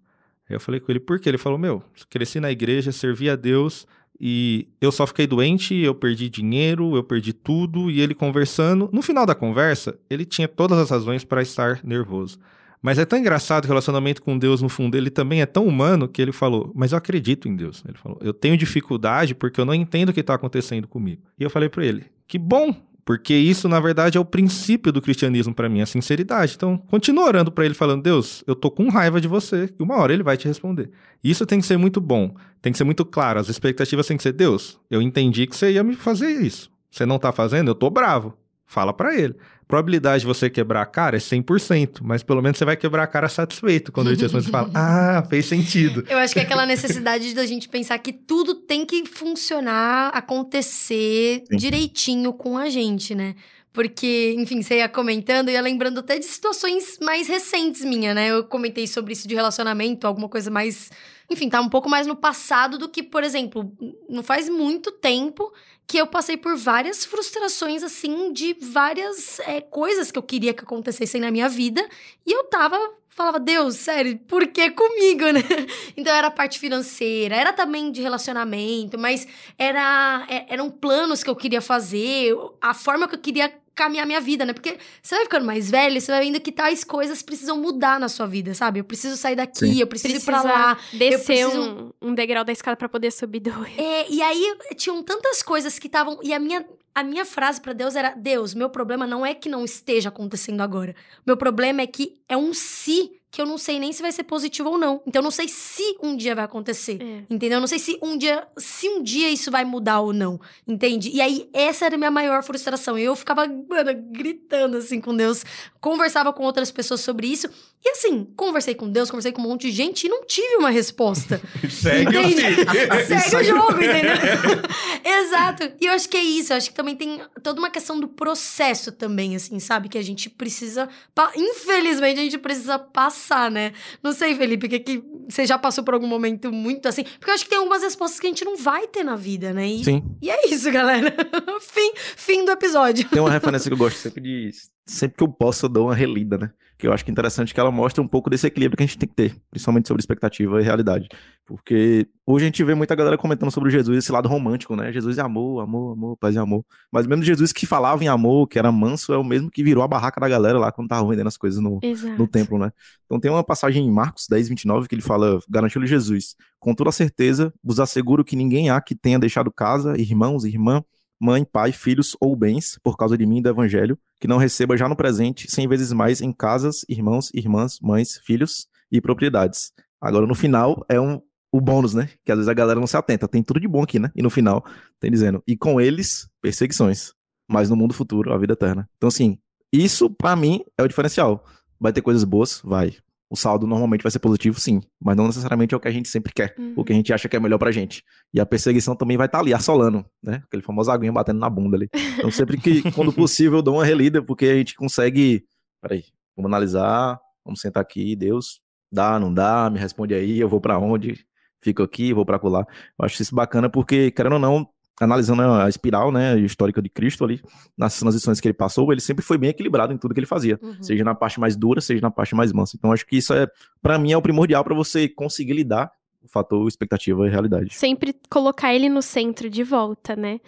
Aí 0.50 0.56
eu 0.56 0.60
falei 0.60 0.80
com 0.80 0.91
ele, 0.91 1.00
por 1.00 1.19
quê? 1.19 1.30
Ele 1.30 1.38
falou, 1.38 1.60
meu, 1.60 1.84
cresci 2.10 2.39
na 2.39 2.50
igreja, 2.50 2.91
servi 2.91 3.30
a 3.30 3.36
Deus 3.36 3.86
e 4.19 4.67
eu 4.82 4.91
só 4.91 5.06
fiquei 5.06 5.28
doente, 5.28 5.76
eu 5.76 5.93
perdi 5.93 6.30
dinheiro, 6.30 6.95
eu 6.95 7.04
perdi 7.04 7.34
tudo. 7.34 7.91
E 7.91 8.02
ele 8.02 8.15
conversando, 8.15 8.89
no 8.91 9.02
final 9.02 9.26
da 9.26 9.36
conversa, 9.36 10.00
ele 10.10 10.26
tinha 10.26 10.47
todas 10.47 10.80
as 10.80 10.89
razões 10.89 11.23
para 11.23 11.41
estar 11.41 11.82
nervoso. 11.84 12.39
Mas 12.88 12.97
é 12.97 13.04
tão 13.04 13.19
engraçado 13.19 13.65
o 13.65 13.67
relacionamento 13.67 14.21
com 14.21 14.38
Deus, 14.38 14.62
no 14.62 14.69
fundo, 14.69 14.95
ele 14.95 15.10
também 15.10 15.41
é 15.41 15.45
tão 15.45 15.67
humano 15.67 16.08
que 16.08 16.21
ele 16.21 16.32
falou: 16.32 16.71
Mas 16.73 16.93
eu 16.93 16.97
acredito 16.97 17.45
em 17.50 17.54
Deus. 17.54 17.84
Ele 17.86 17.97
falou: 17.97 18.17
Eu 18.21 18.34
tenho 18.34 18.56
dificuldade 18.56 19.36
porque 19.36 19.60
eu 19.60 19.65
não 19.65 19.73
entendo 19.73 20.08
o 20.08 20.13
que 20.13 20.21
está 20.21 20.36
acontecendo 20.36 20.88
comigo. 20.88 21.21
E 21.38 21.43
eu 21.43 21.50
falei 21.50 21.67
para 21.67 21.86
ele: 21.86 22.06
Que 22.26 22.39
bom, 22.39 22.73
porque 23.04 23.34
isso, 23.34 23.67
na 23.67 23.78
verdade, 23.82 24.17
é 24.17 24.21
o 24.21 24.23
princípio 24.23 24.89
do 24.93 25.02
cristianismo 25.02 25.54
para 25.54 25.67
mim, 25.67 25.82
a 25.82 25.86
sinceridade. 25.86 26.54
Então, 26.56 26.78
continua 26.78 27.26
orando 27.26 27.52
para 27.52 27.65
ele, 27.65 27.73
falando: 27.73 28.04
Deus, 28.04 28.41
eu 28.47 28.56
tô 28.56 28.71
com 28.71 28.88
raiva 28.88 29.19
de 29.19 29.28
você, 29.28 29.69
e 29.78 29.84
uma 29.84 29.97
hora 29.97 30.13
ele 30.13 30.23
vai 30.23 30.38
te 30.38 30.47
responder. 30.47 30.89
Isso 31.21 31.45
tem 31.45 31.60
que 31.60 31.65
ser 31.65 31.76
muito 31.76 32.00
bom, 32.00 32.34
tem 32.62 32.71
que 32.71 32.78
ser 32.78 32.86
muito 32.86 33.04
claro. 33.04 33.38
As 33.38 33.50
expectativas 33.50 34.08
têm 34.08 34.15
que 34.15 34.23
ser: 34.23 34.32
Deus, 34.32 34.80
eu 34.89 35.02
entendi 35.02 35.45
que 35.45 35.58
você 35.58 35.73
ia 35.73 35.84
me 35.84 35.93
fazer 35.93 36.30
isso. 36.30 36.71
Você 36.89 37.06
não 37.06 37.19
tá 37.19 37.34
fazendo, 37.34 37.69
eu 37.69 37.76
tô 37.76 37.89
bravo. 37.89 38.34
Fala 38.65 38.93
para 38.93 39.13
ele. 39.13 39.36
Probabilidade 39.67 40.21
de 40.21 40.25
você 40.25 40.49
quebrar 40.49 40.82
a 40.82 40.86
cara 40.86 41.17
é 41.17 41.19
100%, 41.19 41.99
mas 42.01 42.23
pelo 42.23 42.41
menos 42.41 42.58
você 42.58 42.63
vai 42.63 42.77
quebrar 42.77 43.03
a 43.03 43.08
cara 43.08 43.27
satisfeito 43.27 43.91
quando 43.91 44.08
ele 44.08 44.15
te 44.15 44.23
responde. 44.23 44.45
Você 44.45 44.51
fala, 44.51 44.71
ah, 44.73 45.25
fez 45.30 45.45
sentido. 45.45 46.06
Eu 46.08 46.17
acho 46.19 46.34
que 46.34 46.39
é 46.39 46.43
aquela 46.43 46.65
necessidade 46.65 47.34
da 47.36 47.45
gente 47.45 47.67
pensar 47.67 47.99
que 47.99 48.13
tudo 48.13 48.56
tem 48.56 48.86
que 48.86 49.06
funcionar, 49.06 50.10
acontecer 50.13 51.43
Sim. 51.49 51.58
direitinho 51.58 52.32
com 52.32 52.58
a 52.58 52.69
gente, 52.69 53.13
né? 53.13 53.36
Porque, 53.73 54.34
enfim, 54.38 54.62
você 54.62 54.77
ia 54.77 54.88
comentando, 54.89 55.51
ia 55.51 55.62
lembrando 55.62 55.99
até 55.99 56.17
de 56.17 56.25
situações 56.25 56.97
mais 56.99 57.27
recentes 57.27 57.84
minha, 57.84 58.13
né? 58.13 58.30
Eu 58.30 58.45
comentei 58.45 58.88
sobre 58.88 59.13
isso 59.13 59.27
de 59.27 59.36
relacionamento, 59.36 60.08
alguma 60.08 60.30
coisa 60.30 60.49
mais. 60.49 60.89
Enfim, 61.30 61.49
tá 61.49 61.60
um 61.60 61.69
pouco 61.69 61.89
mais 61.89 62.08
no 62.08 62.15
passado 62.15 62.77
do 62.77 62.88
que, 62.89 63.03
por 63.03 63.23
exemplo, 63.23 63.71
não 64.10 64.23
faz 64.23 64.49
muito 64.49 64.91
tempo 64.93 65.51
que 65.88 65.97
eu 65.97 66.06
passei 66.06 66.36
por 66.36 66.58
várias 66.58 67.06
frustrações, 67.06 67.82
assim, 67.82 68.34
de 68.34 68.54
várias 68.60 69.39
é, 69.39 69.62
coisas 69.62 70.12
que 70.12 70.19
eu 70.19 70.23
queria 70.23 70.54
que 70.54 70.63
acontecessem 70.63 71.21
na 71.21 71.32
minha 71.32 71.47
vida. 71.47 71.88
E 72.26 72.32
eu 72.32 72.43
tava 72.45 72.78
falava, 73.10 73.39
Deus, 73.39 73.78
sério, 73.78 74.15
por 74.28 74.45
que 74.45 74.69
comigo, 74.69 75.23
né? 75.32 75.41
Então 75.97 76.13
era 76.13 76.28
a 76.28 76.32
parte 76.32 76.60
financeira, 76.60 77.36
era 77.36 77.52
também 77.52 77.91
de 77.91 78.00
relacionamento, 78.00 79.00
mas 79.00 79.28
era, 79.58 80.23
é, 80.30 80.45
eram 80.54 80.69
planos 80.69 81.23
que 81.23 81.30
eu 81.30 81.36
queria 81.36 81.60
fazer, 81.60 82.36
a 82.62 82.76
forma 82.76 83.08
que 83.08 83.15
eu 83.15 83.19
queria 83.19 83.52
caminhar 83.77 84.05
minha 84.05 84.19
vida, 84.19 84.43
né? 84.45 84.51
Porque 84.51 84.77
você 85.01 85.15
vai 85.15 85.23
ficando 85.25 85.45
mais 85.45 85.69
velho, 85.71 86.01
você 86.01 86.11
vai 86.11 86.21
vendo 86.25 86.41
que 86.41 86.51
tais 86.51 86.83
coisas 86.83 87.21
precisam 87.21 87.55
mudar 87.57 87.99
na 87.99 88.09
sua 88.09 88.25
vida, 88.25 88.53
sabe? 88.53 88.79
Eu 88.79 88.83
preciso 88.83 89.15
sair 89.15 89.35
daqui, 89.35 89.59
Sim. 89.59 89.79
eu 89.79 89.87
preciso 89.87 90.13
Precisa 90.15 90.31
ir 90.31 90.41
pra 90.41 90.41
lá. 90.43 90.77
descer 90.91 91.23
preciso- 91.45 91.93
um, 92.01 92.09
um 92.09 92.13
degrau 92.13 92.43
da 92.43 92.51
escada 92.51 92.75
pra 92.75 92.89
poder 92.89 93.11
subir 93.11 93.39
dois. 93.39 93.71
É, 93.77 94.09
e 94.11 94.21
aí 94.21 94.57
tinham 94.75 95.01
tantas 95.03 95.41
coisas 95.41 95.77
que 95.79 95.87
estavam. 95.87 96.19
E 96.23 96.33
a 96.33 96.39
minha, 96.39 96.65
a 96.93 97.03
minha 97.03 97.23
frase 97.25 97.61
pra 97.61 97.71
Deus 97.73 97.95
era: 97.95 98.15
Deus, 98.15 98.53
meu 98.53 98.69
problema 98.69 99.05
não 99.07 99.25
é 99.25 99.33
que 99.33 99.47
não 99.47 99.63
esteja 99.63 100.09
acontecendo 100.09 100.61
agora. 100.61 100.95
Meu 101.25 101.37
problema 101.37 101.81
é 101.81 101.87
que 101.87 102.15
é 102.27 102.35
um 102.35 102.53
se 102.53 103.11
que 103.38 103.41
eu 103.41 103.45
não 103.45 103.60
sei 103.60 103.80
nem 103.80 103.93
se 103.93 104.02
vai 104.02 104.12
ser 104.12 104.23
positivo 104.23 104.67
ou 104.67 104.80
não. 104.80 105.00
Então 105.06 105.19
eu 105.19 105.23
não 105.23 105.30
sei 105.30 105.47
se 105.47 105.95
um 106.02 106.17
dia 106.17 106.34
vai 106.34 106.43
acontecer. 106.43 107.00
É. 107.00 107.23
Entendeu? 107.30 107.58
Eu 107.58 107.60
não 107.60 107.67
sei 107.67 107.78
se 107.78 107.95
um 108.02 108.17
dia, 108.17 108.47
se 108.58 108.89
um 108.89 109.04
dia 109.04 109.30
isso 109.30 109.52
vai 109.52 109.63
mudar 109.63 110.00
ou 110.00 110.12
não. 110.12 110.41
Entende? 110.67 111.12
E 111.12 111.21
aí, 111.21 111.47
essa 111.54 111.86
era 111.86 111.93
a 111.93 111.97
minha 112.00 112.10
maior 112.10 112.41
frustração. 112.41 112.97
E 112.97 113.04
eu 113.04 113.15
ficava, 113.15 113.45
mano, 113.45 113.93
gritando 114.12 114.78
assim 114.78 115.00
com 115.00 115.15
Deus. 115.15 115.45
Conversava 115.80 116.34
com 116.34 116.41
outras 116.45 116.71
pessoas 116.71 117.02
sobre 117.02 117.28
isso. 117.28 117.47
E 117.88 117.91
assim, 117.91 118.26
conversei 118.36 118.76
com 118.76 118.89
Deus, 118.89 119.10
conversei 119.10 119.32
com 119.32 119.41
um 119.41 119.45
monte 119.45 119.62
de 119.67 119.71
gente 119.71 120.08
e 120.08 120.10
não 120.10 120.26
tive 120.26 120.56
uma 120.58 120.69
resposta. 120.69 121.39
Segue 121.69 122.17
o. 122.17 122.23
Segue 123.08 123.36
o 123.38 123.43
jogo, 123.43 123.71
entendeu? 123.82 124.13
Exato. 125.06 125.71
E 125.80 125.86
eu 125.86 125.93
acho 125.93 126.10
que 126.10 126.17
é 126.17 126.23
isso. 126.23 126.52
Eu 126.52 126.58
acho 126.58 126.69
que 126.69 126.76
também 126.76 126.95
tem 126.95 127.21
toda 127.41 127.60
uma 127.60 127.69
questão 127.69 127.97
do 128.00 128.08
processo 128.08 128.91
também, 128.91 129.36
assim, 129.36 129.58
sabe? 129.60 129.88
Que 129.88 129.97
a 129.97 130.02
gente 130.02 130.30
precisa. 130.30 130.89
pa- 131.15 131.32
Infelizmente, 131.36 132.19
a 132.19 132.23
gente 132.23 132.38
precisa 132.38 132.78
passar, 132.78 133.50
né? 133.50 133.71
Não 134.04 134.12
sei, 134.12 134.36
Felipe, 134.36 134.67
que, 134.67 134.80
que 134.80 135.04
você 135.30 135.45
já 135.45 135.58
passou 135.58 135.84
por 135.84 135.93
algum 135.93 136.08
momento 136.08 136.52
muito 136.52 136.88
assim. 136.89 137.04
Porque 137.04 137.30
eu 137.30 137.34
acho 137.36 137.43
que 137.45 137.50
tem 137.50 137.58
algumas 137.60 137.82
respostas 137.84 138.19
que 138.19 138.28
a 138.28 138.30
gente 138.30 138.43
não 138.43 138.58
vai 138.58 138.86
ter 138.88 139.04
na 139.04 139.15
vida, 139.15 139.54
né? 139.54 139.65
E, 139.67 139.84
Sim. 139.84 140.04
e 140.21 140.30
é 140.30 140.50
isso, 140.50 140.69
galera. 140.71 141.15
fim, 141.62 141.93
fim 141.95 142.43
do 142.45 142.52
episódio. 142.52 143.08
Tem 143.10 143.21
uma 143.21 143.32
referência 143.32 143.69
que 143.69 143.73
eu 143.73 143.78
gosto 143.78 143.97
sempre 143.97 144.21
de. 144.21 144.52
Sempre 144.86 145.17
que 145.17 145.23
eu 145.23 145.28
posso, 145.28 145.65
eu 145.65 145.69
dou 145.69 145.86
uma 145.88 145.95
relida, 145.95 146.38
né? 146.38 146.50
Que 146.77 146.87
eu 146.87 146.93
acho 146.93 147.03
que 147.03 147.09
é 147.09 147.13
interessante 147.13 147.53
que 147.53 147.59
ela 147.59 147.71
mostra 147.71 148.03
um 148.03 148.07
pouco 148.07 148.29
desse 148.29 148.45
equilíbrio 148.45 148.77
que 148.77 148.83
a 148.83 148.85
gente 148.85 148.97
tem 148.97 149.09
que 149.09 149.15
ter, 149.15 149.35
principalmente 149.49 149.87
sobre 149.87 150.01
expectativa 150.01 150.61
e 150.61 150.63
realidade. 150.63 151.07
Porque 151.45 152.07
hoje 152.25 152.45
a 152.45 152.47
gente 152.47 152.63
vê 152.63 152.75
muita 152.75 152.93
galera 152.93 153.17
comentando 153.17 153.49
sobre 153.49 153.69
Jesus, 153.69 153.97
esse 153.97 154.11
lado 154.11 154.27
romântico, 154.27 154.75
né? 154.75 154.91
Jesus 154.91 155.17
é 155.17 155.21
amor, 155.21 155.61
amor, 155.61 155.93
amor, 155.93 156.17
paz 156.17 156.35
e 156.35 156.37
amor. 156.37 156.63
Mas 156.91 157.07
mesmo 157.07 157.23
Jesus 157.23 157.53
que 157.53 157.65
falava 157.65 158.03
em 158.03 158.07
amor, 158.07 158.47
que 158.47 158.59
era 158.59 158.71
manso, 158.71 159.13
é 159.13 159.17
o 159.17 159.23
mesmo 159.23 159.49
que 159.49 159.63
virou 159.63 159.83
a 159.83 159.87
barraca 159.87 160.19
da 160.19 160.27
galera 160.27 160.59
lá 160.59 160.71
quando 160.71 160.89
tava 160.89 161.07
vendendo 161.07 161.27
as 161.27 161.37
coisas 161.37 161.61
no, 161.61 161.79
Exato. 161.81 162.17
no 162.17 162.27
templo, 162.27 162.59
né? 162.59 162.71
Então 163.05 163.19
tem 163.19 163.31
uma 163.31 163.43
passagem 163.43 163.85
em 163.85 163.91
Marcos 163.91 164.27
10, 164.29 164.49
29 164.49 164.87
que 164.87 164.95
ele 164.95 165.01
fala, 165.01 165.39
garantiu-lhe 165.49 165.87
Jesus, 165.87 166.35
com 166.59 166.75
toda 166.75 166.91
certeza 166.91 167.53
vos 167.63 167.79
asseguro 167.79 168.25
que 168.25 168.35
ninguém 168.35 168.69
há 168.69 168.81
que 168.81 168.93
tenha 168.93 169.17
deixado 169.17 169.51
casa, 169.51 169.99
irmãos, 169.99 170.43
irmã, 170.43 170.83
mãe, 171.19 171.43
pai, 171.43 171.71
filhos 171.71 172.15
ou 172.19 172.36
bens, 172.36 172.80
por 172.84 172.95
causa 172.97 173.17
de 173.17 173.25
mim 173.25 173.39
e 173.39 173.41
do 173.41 173.49
evangelho, 173.49 173.97
que 174.19 174.27
não 174.27 174.38
receba 174.38 174.77
já 174.77 174.88
no 174.88 174.95
presente 174.95 175.49
cem 175.49 175.67
vezes 175.67 175.91
mais 175.91 176.21
em 176.21 176.32
casas, 176.32 176.86
irmãos, 176.88 177.32
irmãs, 177.34 177.80
mães, 177.82 178.19
filhos 178.23 178.67
e 178.91 179.01
propriedades. 179.01 179.71
Agora 179.99 180.25
no 180.27 180.36
final 180.36 180.86
é 180.89 180.99
um 180.99 181.21
o 181.51 181.62
bônus, 181.62 181.93
né? 181.93 182.10
Que 182.25 182.32
às 182.32 182.38
vezes 182.38 182.49
a 182.49 182.53
galera 182.53 182.80
não 182.80 182.88
se 182.88 182.97
atenta. 182.97 183.27
Tem 183.27 183.41
tudo 183.41 183.60
de 183.60 183.67
bom 183.67 183.82
aqui, 183.82 183.99
né? 183.99 184.12
E 184.15 184.21
no 184.21 184.30
final 184.30 184.65
tem 184.99 185.10
dizendo, 185.10 185.41
e 185.47 185.56
com 185.56 185.80
eles, 185.80 186.30
perseguições, 186.41 187.13
mas 187.47 187.69
no 187.69 187.75
mundo 187.75 187.93
futuro, 187.93 188.34
a 188.34 188.38
vida 188.38 188.53
eterna. 188.53 188.88
Então 188.97 189.08
assim, 189.08 189.38
isso 189.71 190.10
pra 190.10 190.36
mim 190.36 190.62
é 190.77 190.84
o 190.84 190.88
diferencial. 190.88 191.43
Vai 191.80 191.93
ter 191.93 192.01
coisas 192.01 192.23
boas? 192.23 192.62
Vai. 192.63 192.95
O 193.29 193.35
saldo 193.35 193.67
normalmente 193.67 194.03
vai 194.03 194.11
ser 194.11 194.19
positivo, 194.19 194.59
sim. 194.59 194.81
Mas 194.99 195.15
não 195.17 195.27
necessariamente 195.27 195.73
é 195.73 195.77
o 195.77 195.79
que 195.79 195.87
a 195.87 195.91
gente 195.91 196.07
sempre 196.07 196.31
quer. 196.33 196.55
Uhum. 196.57 196.73
O 196.77 196.83
que 196.83 196.93
a 196.93 196.95
gente 196.95 197.11
acha 197.11 197.27
que 197.27 197.35
é 197.35 197.39
melhor 197.39 197.57
pra 197.57 197.71
gente. 197.71 198.03
E 198.33 198.39
a 198.39 198.45
perseguição 198.45 198.95
também 198.95 199.17
vai 199.17 199.25
estar 199.25 199.39
ali, 199.39 199.53
assolando, 199.53 200.05
né? 200.23 200.41
Aquele 200.45 200.63
famoso 200.63 200.89
aguinha 200.89 201.11
batendo 201.11 201.39
na 201.39 201.49
bunda 201.49 201.75
ali. 201.75 201.89
Então 202.17 202.31
sempre 202.31 202.57
que, 202.57 202.81
quando 202.93 203.11
possível, 203.11 203.59
eu 203.59 203.61
dou 203.61 203.75
uma 203.75 203.85
relida, 203.85 204.21
porque 204.23 204.45
a 204.45 204.55
gente 204.55 204.75
consegue... 204.75 205.43
Peraí, 205.81 206.05
vamos 206.35 206.49
analisar, 206.49 207.19
vamos 207.43 207.61
sentar 207.61 207.81
aqui, 207.81 208.15
Deus, 208.15 208.61
dá, 208.91 209.19
não 209.19 209.33
dá, 209.33 209.69
me 209.69 209.79
responde 209.79 210.13
aí, 210.13 210.39
eu 210.39 210.49
vou 210.49 210.59
pra 210.59 210.77
onde, 210.77 211.25
fico 211.61 211.83
aqui, 211.83 212.13
vou 212.13 212.25
pra 212.25 212.39
colar. 212.39 212.65
Eu 212.99 213.05
acho 213.05 213.21
isso 213.21 213.35
bacana 213.35 213.69
porque, 213.69 214.11
querendo 214.11 214.33
ou 214.33 214.39
não, 214.39 214.69
analisando 214.99 215.41
a 215.43 215.69
espiral, 215.69 216.12
né, 216.12 216.39
histórica 216.39 216.81
de 216.81 216.89
Cristo 216.89 217.23
ali, 217.23 217.41
nas 217.77 217.97
transições 217.99 218.39
que 218.39 218.47
ele 218.47 218.53
passou, 218.53 218.91
ele 218.91 219.01
sempre 219.01 219.23
foi 219.23 219.38
bem 219.38 219.49
equilibrado 219.49 219.93
em 219.93 219.97
tudo 219.97 220.13
que 220.13 220.19
ele 220.19 220.27
fazia 220.27 220.60
Uhum. 220.62 220.81
seja 220.81 221.03
na 221.03 221.13
parte 221.15 221.39
mais 221.39 221.55
dura, 221.55 221.79
seja 221.81 222.01
na 222.01 222.10
parte 222.12 222.33
mais 222.36 222.51
mansa. 222.51 222.75
Então 222.77 222.91
acho 222.91 223.05
que 223.05 223.17
isso 223.17 223.33
é, 223.33 223.47
Pra 223.81 223.97
mim, 223.99 224.12
é 224.12 224.17
o 224.17 224.21
primordial 224.21 224.63
pra 224.63 224.73
você 224.75 225.07
conseguir 225.07 225.53
lidar 225.53 225.91
o 226.23 226.27
fator 226.27 226.67
expectativa 226.67 227.25
e 227.25 227.29
realidade. 227.29 227.73
Sempre 227.73 228.13
colocar 228.29 228.73
ele 228.73 228.89
no 228.89 229.01
centro 229.01 229.49
de 229.49 229.63
volta, 229.63 230.15
né? 230.15 230.41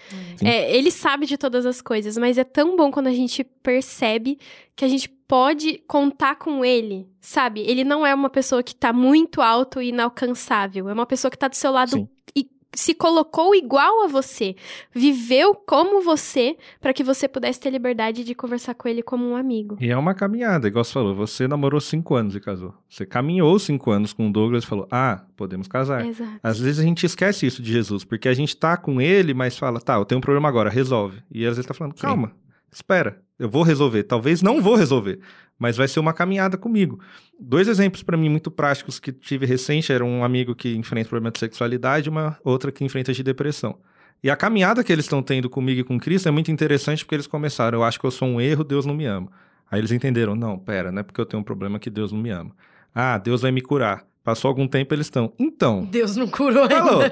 É, 0.44 0.76
ele 0.76 0.92
sabe 0.92 1.26
de 1.26 1.38
todas 1.38 1.66
as 1.66 1.82
coisas, 1.82 2.18
mas 2.18 2.38
é 2.38 2.44
tão 2.44 2.76
bom 2.76 2.92
quando 2.92 3.08
a 3.08 3.14
gente 3.14 3.44
percebe 3.44 4.38
que 4.76 4.84
a 4.84 4.88
gente 4.88 5.08
pode 5.08 5.78
contar 5.88 6.36
com 6.36 6.66
ele, 6.66 7.08
sabe? 7.22 7.62
Ele 7.62 7.84
não 7.84 8.06
é 8.06 8.14
uma 8.14 8.30
pessoa 8.30 8.62
que 8.64 8.76
tá 8.76 8.92
muito 8.92 9.42
alto 9.42 9.82
e 9.82 9.90
inalcançável. 9.90 10.90
É 10.90 10.94
uma 10.94 11.06
pessoa 11.06 11.30
que 11.32 11.38
tá 11.38 11.48
do 11.48 11.56
seu 11.56 11.72
lado 11.72 11.92
Sim. 11.92 12.10
e 12.36 12.50
se 12.80 12.94
colocou 12.94 13.54
igual 13.54 14.06
a 14.06 14.08
você, 14.08 14.56
viveu 14.94 15.54
como 15.54 16.02
você, 16.02 16.56
pra 16.80 16.94
que 16.94 17.04
você 17.04 17.28
pudesse 17.28 17.60
ter 17.60 17.70
liberdade 17.70 18.24
de 18.24 18.34
conversar 18.34 18.74
com 18.74 18.88
ele 18.88 19.04
como 19.04 19.30
um 19.30 19.36
amigo. 19.36 19.78
E 19.82 19.90
é 19.90 19.98
uma 19.98 20.16
caminhada, 20.16 20.68
igual 20.68 20.84
você 20.84 20.94
falou. 20.94 21.14
Você 21.14 21.48
namorou 21.48 21.82
cinco 21.82 22.16
anos 22.16 22.36
e 22.36 22.40
casou. 22.40 22.74
Você 22.90 23.06
caminhou 23.06 23.60
cinco 23.60 23.92
anos 23.92 24.14
com 24.14 24.30
o 24.30 24.32
Douglas 24.32 24.64
e 24.64 24.68
falou: 24.68 24.88
Ah, 24.90 25.26
podemos 25.36 25.68
casar. 25.68 26.06
Exato. 26.06 26.40
Às 26.42 26.60
vezes 26.60 26.80
a 26.80 26.84
gente 26.84 27.06
esquece 27.06 27.46
isso 27.46 27.62
de 27.62 27.72
Jesus, 27.72 28.04
porque 28.06 28.30
a 28.30 28.34
gente 28.34 28.56
tá 28.56 28.78
com 28.78 29.02
ele, 29.02 29.34
mas 29.34 29.58
fala, 29.58 29.82
tá, 29.82 29.96
eu 29.96 30.06
tenho 30.06 30.20
um 30.20 30.22
problema 30.22 30.48
agora, 30.48 30.70
resolve. 30.70 31.22
E 31.30 31.46
às 31.46 31.58
vezes 31.58 31.68
tá 31.68 31.74
falando, 31.74 31.98
Sim. 31.98 32.02
calma, 32.02 32.32
espera, 32.72 33.22
eu 33.38 33.50
vou 33.50 33.64
resolver. 33.64 34.04
Talvez 34.04 34.42
não 34.42 34.62
vou 34.62 34.76
resolver, 34.76 35.20
mas 35.60 35.76
vai 35.76 35.88
ser 35.88 36.00
uma 36.00 36.14
caminhada 36.14 36.58
comigo. 36.58 37.00
Dois 37.38 37.68
exemplos 37.68 38.02
pra 38.02 38.18
mim 38.18 38.30
muito 38.30 38.50
práticos 38.50 39.00
que 39.00 39.12
tive 39.12 39.46
recente 39.46 39.92
era 39.92 40.04
um 40.04 40.24
amigo 40.24 40.56
que 40.56 40.76
enfrenta 40.76 41.10
problema 41.10 41.32
de 41.32 41.40
sexualidade 41.40 42.08
e 42.08 42.10
uma 42.10 42.38
outra 42.44 42.72
que 42.72 42.84
enfrenta 42.84 43.14
de 43.14 43.22
depressão. 43.22 43.78
E 44.24 44.30
a 44.30 44.36
caminhada 44.36 44.84
que 44.84 44.92
eles 44.92 45.06
estão 45.06 45.22
tendo 45.22 45.50
comigo 45.50 45.82
e 45.82 45.84
com 45.84 46.00
Cristo 46.00 46.28
é 46.28 46.32
muito 46.32 46.50
interessante 46.50 47.06
porque 47.06 47.16
eles 47.16 47.28
começaram, 47.28 47.78
eu 47.78 47.84
acho 47.84 48.00
que 48.00 48.06
eu 48.06 48.12
sou 48.12 48.28
um 48.28 48.42
erro, 48.42 48.64
Deus 48.64 48.86
não 48.86 48.94
me 48.94 49.06
ama. 49.06 49.30
Aí 49.70 49.80
eles 49.80 49.92
entenderam, 49.92 50.36
não, 50.36 50.58
pera, 50.58 50.92
não 50.92 51.02
é 51.02 51.04
porque 51.04 51.22
eu 51.22 51.26
tenho 51.26 51.42
um 51.42 51.44
problema 51.44 51.78
que 51.78 51.90
Deus 51.90 52.12
não 52.12 52.20
me 52.20 52.30
ama. 52.30 52.52
Ah, 52.94 53.18
Deus 53.18 53.42
vai 53.42 53.52
me 53.52 53.62
curar. 53.62 54.06
Passou 54.24 54.50
algum 54.50 54.68
tempo 54.68 54.94
eles 54.94 55.06
estão. 55.06 55.32
Então, 55.40 55.86
Deus 55.86 56.16
não 56.16 56.28
curou 56.28 56.64
ainda. 56.64 56.76
Falou. 56.76 57.04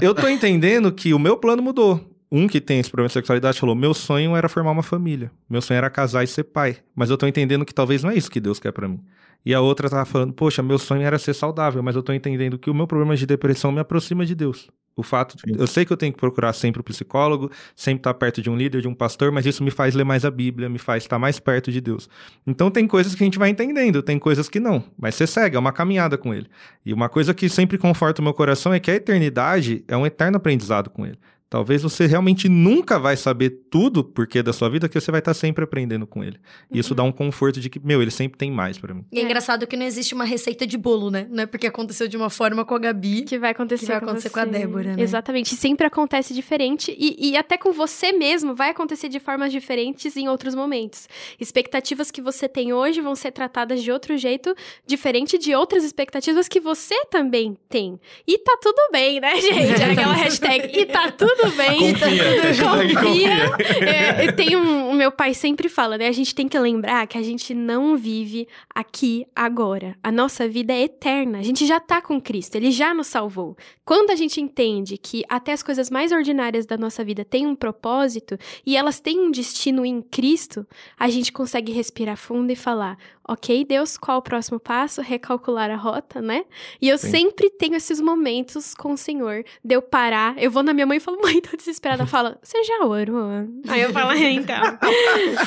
Eu 0.00 0.14
tô 0.14 0.28
entendendo 0.28 0.90
que 0.92 1.12
o 1.12 1.18
meu 1.18 1.36
plano 1.36 1.62
mudou. 1.62 2.00
Um 2.32 2.46
que 2.46 2.60
tem 2.60 2.78
esse 2.78 2.90
problema 2.90 3.08
de 3.08 3.14
sexualidade 3.14 3.58
falou: 3.58 3.74
meu 3.74 3.92
sonho 3.92 4.36
era 4.36 4.48
formar 4.48 4.70
uma 4.70 4.82
família. 4.82 5.32
Meu 5.48 5.60
sonho 5.60 5.78
era 5.78 5.90
casar 5.90 6.22
e 6.22 6.26
ser 6.26 6.44
pai. 6.44 6.76
Mas 6.94 7.10
eu 7.10 7.18
tô 7.18 7.26
entendendo 7.26 7.64
que 7.64 7.74
talvez 7.74 8.02
não 8.04 8.10
é 8.10 8.16
isso 8.16 8.30
que 8.30 8.40
Deus 8.40 8.60
quer 8.60 8.72
pra 8.72 8.86
mim. 8.86 9.00
E 9.44 9.54
a 9.54 9.60
outra 9.60 9.88
tava 9.90 10.04
falando: 10.04 10.32
poxa, 10.32 10.62
meu 10.62 10.78
sonho 10.78 11.02
era 11.02 11.18
ser 11.18 11.34
saudável, 11.34 11.82
mas 11.82 11.96
eu 11.96 12.02
tô 12.02 12.12
entendendo 12.12 12.58
que 12.58 12.70
o 12.70 12.74
meu 12.74 12.86
problema 12.86 13.16
de 13.16 13.26
depressão 13.26 13.72
me 13.72 13.80
aproxima 13.80 14.24
de 14.24 14.34
Deus. 14.34 14.68
O 14.96 15.02
fato, 15.02 15.36
Sim. 15.38 15.54
eu 15.56 15.66
sei 15.66 15.84
que 15.84 15.92
eu 15.92 15.96
tenho 15.96 16.12
que 16.12 16.18
procurar 16.18 16.52
sempre 16.52 16.80
o 16.80 16.84
psicólogo, 16.84 17.50
sempre 17.74 18.00
estar 18.00 18.12
perto 18.12 18.42
de 18.42 18.50
um 18.50 18.56
líder, 18.56 18.82
de 18.82 18.88
um 18.88 18.94
pastor, 18.94 19.32
mas 19.32 19.46
isso 19.46 19.62
me 19.62 19.70
faz 19.70 19.94
ler 19.94 20.04
mais 20.04 20.24
a 20.24 20.30
Bíblia, 20.30 20.68
me 20.68 20.78
faz 20.78 21.04
estar 21.04 21.18
mais 21.18 21.38
perto 21.38 21.72
de 21.72 21.80
Deus. 21.80 22.08
Então 22.46 22.70
tem 22.70 22.86
coisas 22.86 23.14
que 23.14 23.22
a 23.22 23.26
gente 23.26 23.38
vai 23.38 23.48
entendendo, 23.48 24.02
tem 24.02 24.18
coisas 24.18 24.48
que 24.48 24.60
não, 24.60 24.84
mas 24.98 25.14
você 25.14 25.26
segue, 25.26 25.56
é 25.56 25.58
uma 25.58 25.72
caminhada 25.72 26.18
com 26.18 26.34
ele. 26.34 26.48
E 26.84 26.92
uma 26.92 27.08
coisa 27.08 27.32
que 27.32 27.48
sempre 27.48 27.78
conforta 27.78 28.20
o 28.20 28.24
meu 28.24 28.34
coração 28.34 28.74
é 28.74 28.80
que 28.80 28.90
a 28.90 28.94
eternidade 28.94 29.84
é 29.88 29.96
um 29.96 30.04
eterno 30.04 30.36
aprendizado 30.36 30.90
com 30.90 31.06
ele. 31.06 31.18
Talvez 31.50 31.82
você 31.82 32.06
realmente 32.06 32.48
nunca 32.48 32.96
vai 32.96 33.16
saber 33.16 33.50
tudo 33.68 34.04
porquê 34.04 34.40
da 34.40 34.52
sua 34.52 34.70
vida, 34.70 34.88
que 34.88 35.00
você 35.00 35.10
vai 35.10 35.18
estar 35.18 35.34
sempre 35.34 35.64
aprendendo 35.64 36.06
com 36.06 36.22
ele. 36.22 36.38
E 36.70 36.78
isso 36.78 36.94
dá 36.94 37.02
um 37.02 37.10
conforto 37.10 37.58
de 37.58 37.68
que, 37.68 37.80
meu, 37.84 38.00
ele 38.00 38.12
sempre 38.12 38.38
tem 38.38 38.52
mais 38.52 38.78
pra 38.78 38.94
mim. 38.94 39.04
E 39.10 39.18
é 39.18 39.22
engraçado 39.22 39.66
que 39.66 39.76
não 39.76 39.84
existe 39.84 40.14
uma 40.14 40.24
receita 40.24 40.64
de 40.64 40.78
bolo, 40.78 41.10
né? 41.10 41.26
Não 41.28 41.42
é 41.42 41.46
porque 41.46 41.66
aconteceu 41.66 42.06
de 42.06 42.16
uma 42.16 42.30
forma 42.30 42.64
com 42.64 42.76
a 42.76 42.78
Gabi. 42.78 43.22
Que 43.22 43.36
vai 43.36 43.50
acontecer, 43.50 43.86
Que 43.86 43.90
vai 43.90 43.98
com 43.98 44.06
acontecer 44.06 44.30
com 44.30 44.38
você. 44.40 44.46
a 44.46 44.48
Débora, 44.48 44.94
né? 44.94 45.02
Exatamente. 45.02 45.56
Sempre 45.56 45.88
acontece 45.88 46.32
diferente. 46.32 46.94
E, 46.96 47.30
e 47.30 47.36
até 47.36 47.56
com 47.58 47.72
você 47.72 48.12
mesmo 48.12 48.54
vai 48.54 48.70
acontecer 48.70 49.08
de 49.08 49.18
formas 49.18 49.50
diferentes 49.50 50.16
em 50.16 50.28
outros 50.28 50.54
momentos. 50.54 51.08
Expectativas 51.40 52.12
que 52.12 52.22
você 52.22 52.48
tem 52.48 52.72
hoje 52.72 53.00
vão 53.00 53.16
ser 53.16 53.32
tratadas 53.32 53.82
de 53.82 53.90
outro 53.90 54.16
jeito, 54.16 54.54
diferente 54.86 55.36
de 55.36 55.52
outras 55.52 55.82
expectativas 55.82 56.46
que 56.46 56.60
você 56.60 56.94
também 57.06 57.58
tem. 57.68 57.98
E 58.24 58.38
tá 58.38 58.56
tudo 58.62 58.78
bem, 58.92 59.18
né, 59.18 59.34
gente? 59.42 59.82
Aquela 59.82 60.14
hashtag. 60.14 60.78
E 60.78 60.86
tá 60.86 61.10
tudo 61.10 61.39
tudo 61.40 61.56
bem. 61.56 61.92
Confia, 61.92 62.42
hashtag 62.42 62.94
confia. 62.94 63.86
É, 63.86 64.26
eu 64.26 64.32
tenho 64.36 64.58
um, 64.58 64.90
o 64.90 64.94
meu 64.94 65.10
pai 65.10 65.34
sempre 65.34 65.68
fala, 65.68 65.96
né? 65.96 66.08
A 66.08 66.12
gente 66.12 66.34
tem 66.34 66.48
que 66.48 66.58
lembrar 66.58 67.06
que 67.06 67.16
a 67.16 67.22
gente 67.22 67.54
não 67.54 67.96
vive 67.96 68.46
aqui 68.74 69.26
agora. 69.34 69.96
A 70.02 70.12
nossa 70.12 70.48
vida 70.48 70.72
é 70.72 70.82
eterna. 70.82 71.38
A 71.38 71.42
gente 71.42 71.66
já 71.66 71.80
tá 71.80 72.00
com 72.00 72.20
Cristo, 72.20 72.56
ele 72.56 72.70
já 72.70 72.92
nos 72.92 73.06
salvou. 73.06 73.56
Quando 73.84 74.10
a 74.10 74.16
gente 74.16 74.40
entende 74.40 74.96
que 74.96 75.24
até 75.28 75.52
as 75.52 75.62
coisas 75.62 75.90
mais 75.90 76.12
ordinárias 76.12 76.66
da 76.66 76.76
nossa 76.76 77.02
vida 77.02 77.24
têm 77.24 77.46
um 77.46 77.54
propósito 77.54 78.38
e 78.64 78.76
elas 78.76 79.00
têm 79.00 79.20
um 79.20 79.30
destino 79.30 79.84
em 79.84 80.02
Cristo, 80.02 80.66
a 80.98 81.08
gente 81.08 81.32
consegue 81.32 81.72
respirar 81.72 82.16
fundo 82.16 82.52
e 82.52 82.56
falar: 82.56 82.98
Ok, 83.30 83.64
Deus, 83.64 83.96
qual 83.96 84.18
o 84.18 84.22
próximo 84.22 84.58
passo? 84.58 85.00
Recalcular 85.00 85.70
a 85.70 85.76
rota, 85.76 86.20
né? 86.20 86.44
E 86.82 86.88
eu 86.88 86.98
Sim. 86.98 87.10
sempre 87.10 87.48
tenho 87.48 87.76
esses 87.76 88.00
momentos 88.00 88.74
com 88.74 88.94
o 88.94 88.96
Senhor, 88.96 89.44
de 89.64 89.74
eu 89.74 89.80
parar. 89.80 90.36
Eu 90.36 90.50
vou 90.50 90.64
na 90.64 90.74
minha 90.74 90.84
mãe 90.84 90.96
e 90.96 91.00
falo, 91.00 91.18
mãe, 91.30 91.40
tô 91.42 91.56
desesperada. 91.56 92.02
Ela 92.02 92.10
fala, 92.10 92.38
você 92.42 92.62
já 92.64 92.84
orou? 92.84 93.30
Aí 93.68 93.80
eu 93.80 93.92
falo, 93.92 94.12
é, 94.12 94.30
então. 94.30 94.60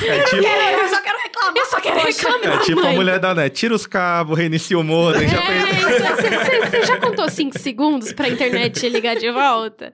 É 0.04 0.24
tipo, 0.24 0.36
Eu 0.36 0.88
só 0.88 1.00
quero 1.02 1.18
reclamar. 1.18 1.56
Eu 1.56 1.66
só 1.66 1.80
quero 1.80 2.00
reclamar. 2.00 2.60
é 2.60 2.64
tipo 2.64 2.80
a 2.80 2.84
mãe. 2.84 2.94
mulher 2.94 3.18
da 3.18 3.34
net. 3.34 3.54
Tira 3.54 3.74
os 3.74 3.86
cabos, 3.86 4.36
reinicia 4.36 4.78
o. 4.78 4.84
Já 4.84 5.42
fez... 5.42 6.34
Você 6.70 6.82
já 6.84 6.98
contou 6.98 7.28
5 7.28 7.58
segundos 7.58 8.12
pra 8.12 8.28
internet 8.28 8.88
ligar 8.88 9.16
de 9.16 9.30
volta? 9.30 9.92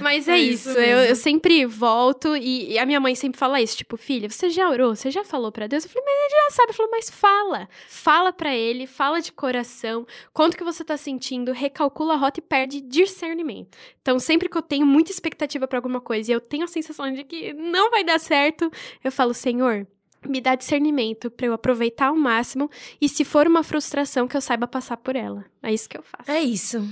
Mas 0.00 0.28
é, 0.28 0.32
É 0.32 0.38
isso, 0.38 0.70
isso 0.70 0.78
eu, 0.78 0.98
eu 0.98 1.16
sempre 1.16 1.64
volto 1.66 2.36
e, 2.36 2.72
e 2.72 2.78
a 2.78 2.86
minha 2.86 3.00
mãe 3.00 3.14
sempre 3.14 3.38
fala 3.38 3.60
isso, 3.60 3.76
tipo, 3.76 3.96
filha, 3.96 4.28
você 4.28 4.50
já 4.50 4.68
orou? 4.68 4.94
Você 4.94 5.10
já 5.10 5.24
falou 5.24 5.50
pra 5.50 5.66
Deus? 5.66 5.84
Eu 5.84 5.90
falei, 5.90 6.04
mas 6.06 6.32
ele 6.32 6.42
já 6.42 6.50
sabe. 6.56 6.72
Falou, 6.72 6.90
mas 6.90 7.10
fala. 7.10 7.68
Fala 7.88 8.32
pra 8.32 8.54
ele, 8.54 8.86
fala 8.86 9.20
de 9.20 9.32
coração, 9.32 10.06
conta 10.32 10.54
o 10.54 10.58
que 10.58 10.64
você 10.64 10.84
tá 10.84 10.96
sentindo, 10.96 11.52
recalcula 11.52 12.14
a 12.14 12.16
rota 12.16 12.40
e 12.40 12.42
perde 12.42 12.80
discernimento. 12.80 13.76
Então, 14.02 14.18
sempre 14.18 14.48
que 14.48 14.56
eu 14.56 14.62
tenho 14.62 14.86
muita 14.86 15.10
expectativa 15.28 15.68
pra 15.68 15.78
alguma 15.78 16.00
coisa 16.00 16.30
e 16.30 16.34
eu 16.34 16.40
tenho 16.40 16.64
a 16.64 16.68
sensação 16.68 17.12
de 17.12 17.22
que 17.22 17.52
não 17.52 17.90
vai 17.90 18.02
dar 18.02 18.18
certo, 18.18 18.70
eu 19.04 19.12
falo, 19.12 19.34
Senhor, 19.34 19.86
me 20.26 20.40
dá 20.40 20.54
discernimento 20.54 21.30
pra 21.30 21.46
eu 21.46 21.52
aproveitar 21.52 22.06
ao 22.08 22.16
máximo 22.16 22.70
e 23.00 23.08
se 23.08 23.24
for 23.24 23.46
uma 23.46 23.62
frustração 23.62 24.26
que 24.26 24.36
eu 24.36 24.40
saiba 24.40 24.66
passar 24.66 24.96
por 24.96 25.14
ela. 25.14 25.44
É 25.62 25.72
isso 25.72 25.88
que 25.88 25.96
eu 25.96 26.02
faço. 26.02 26.30
É 26.30 26.40
isso. 26.40 26.86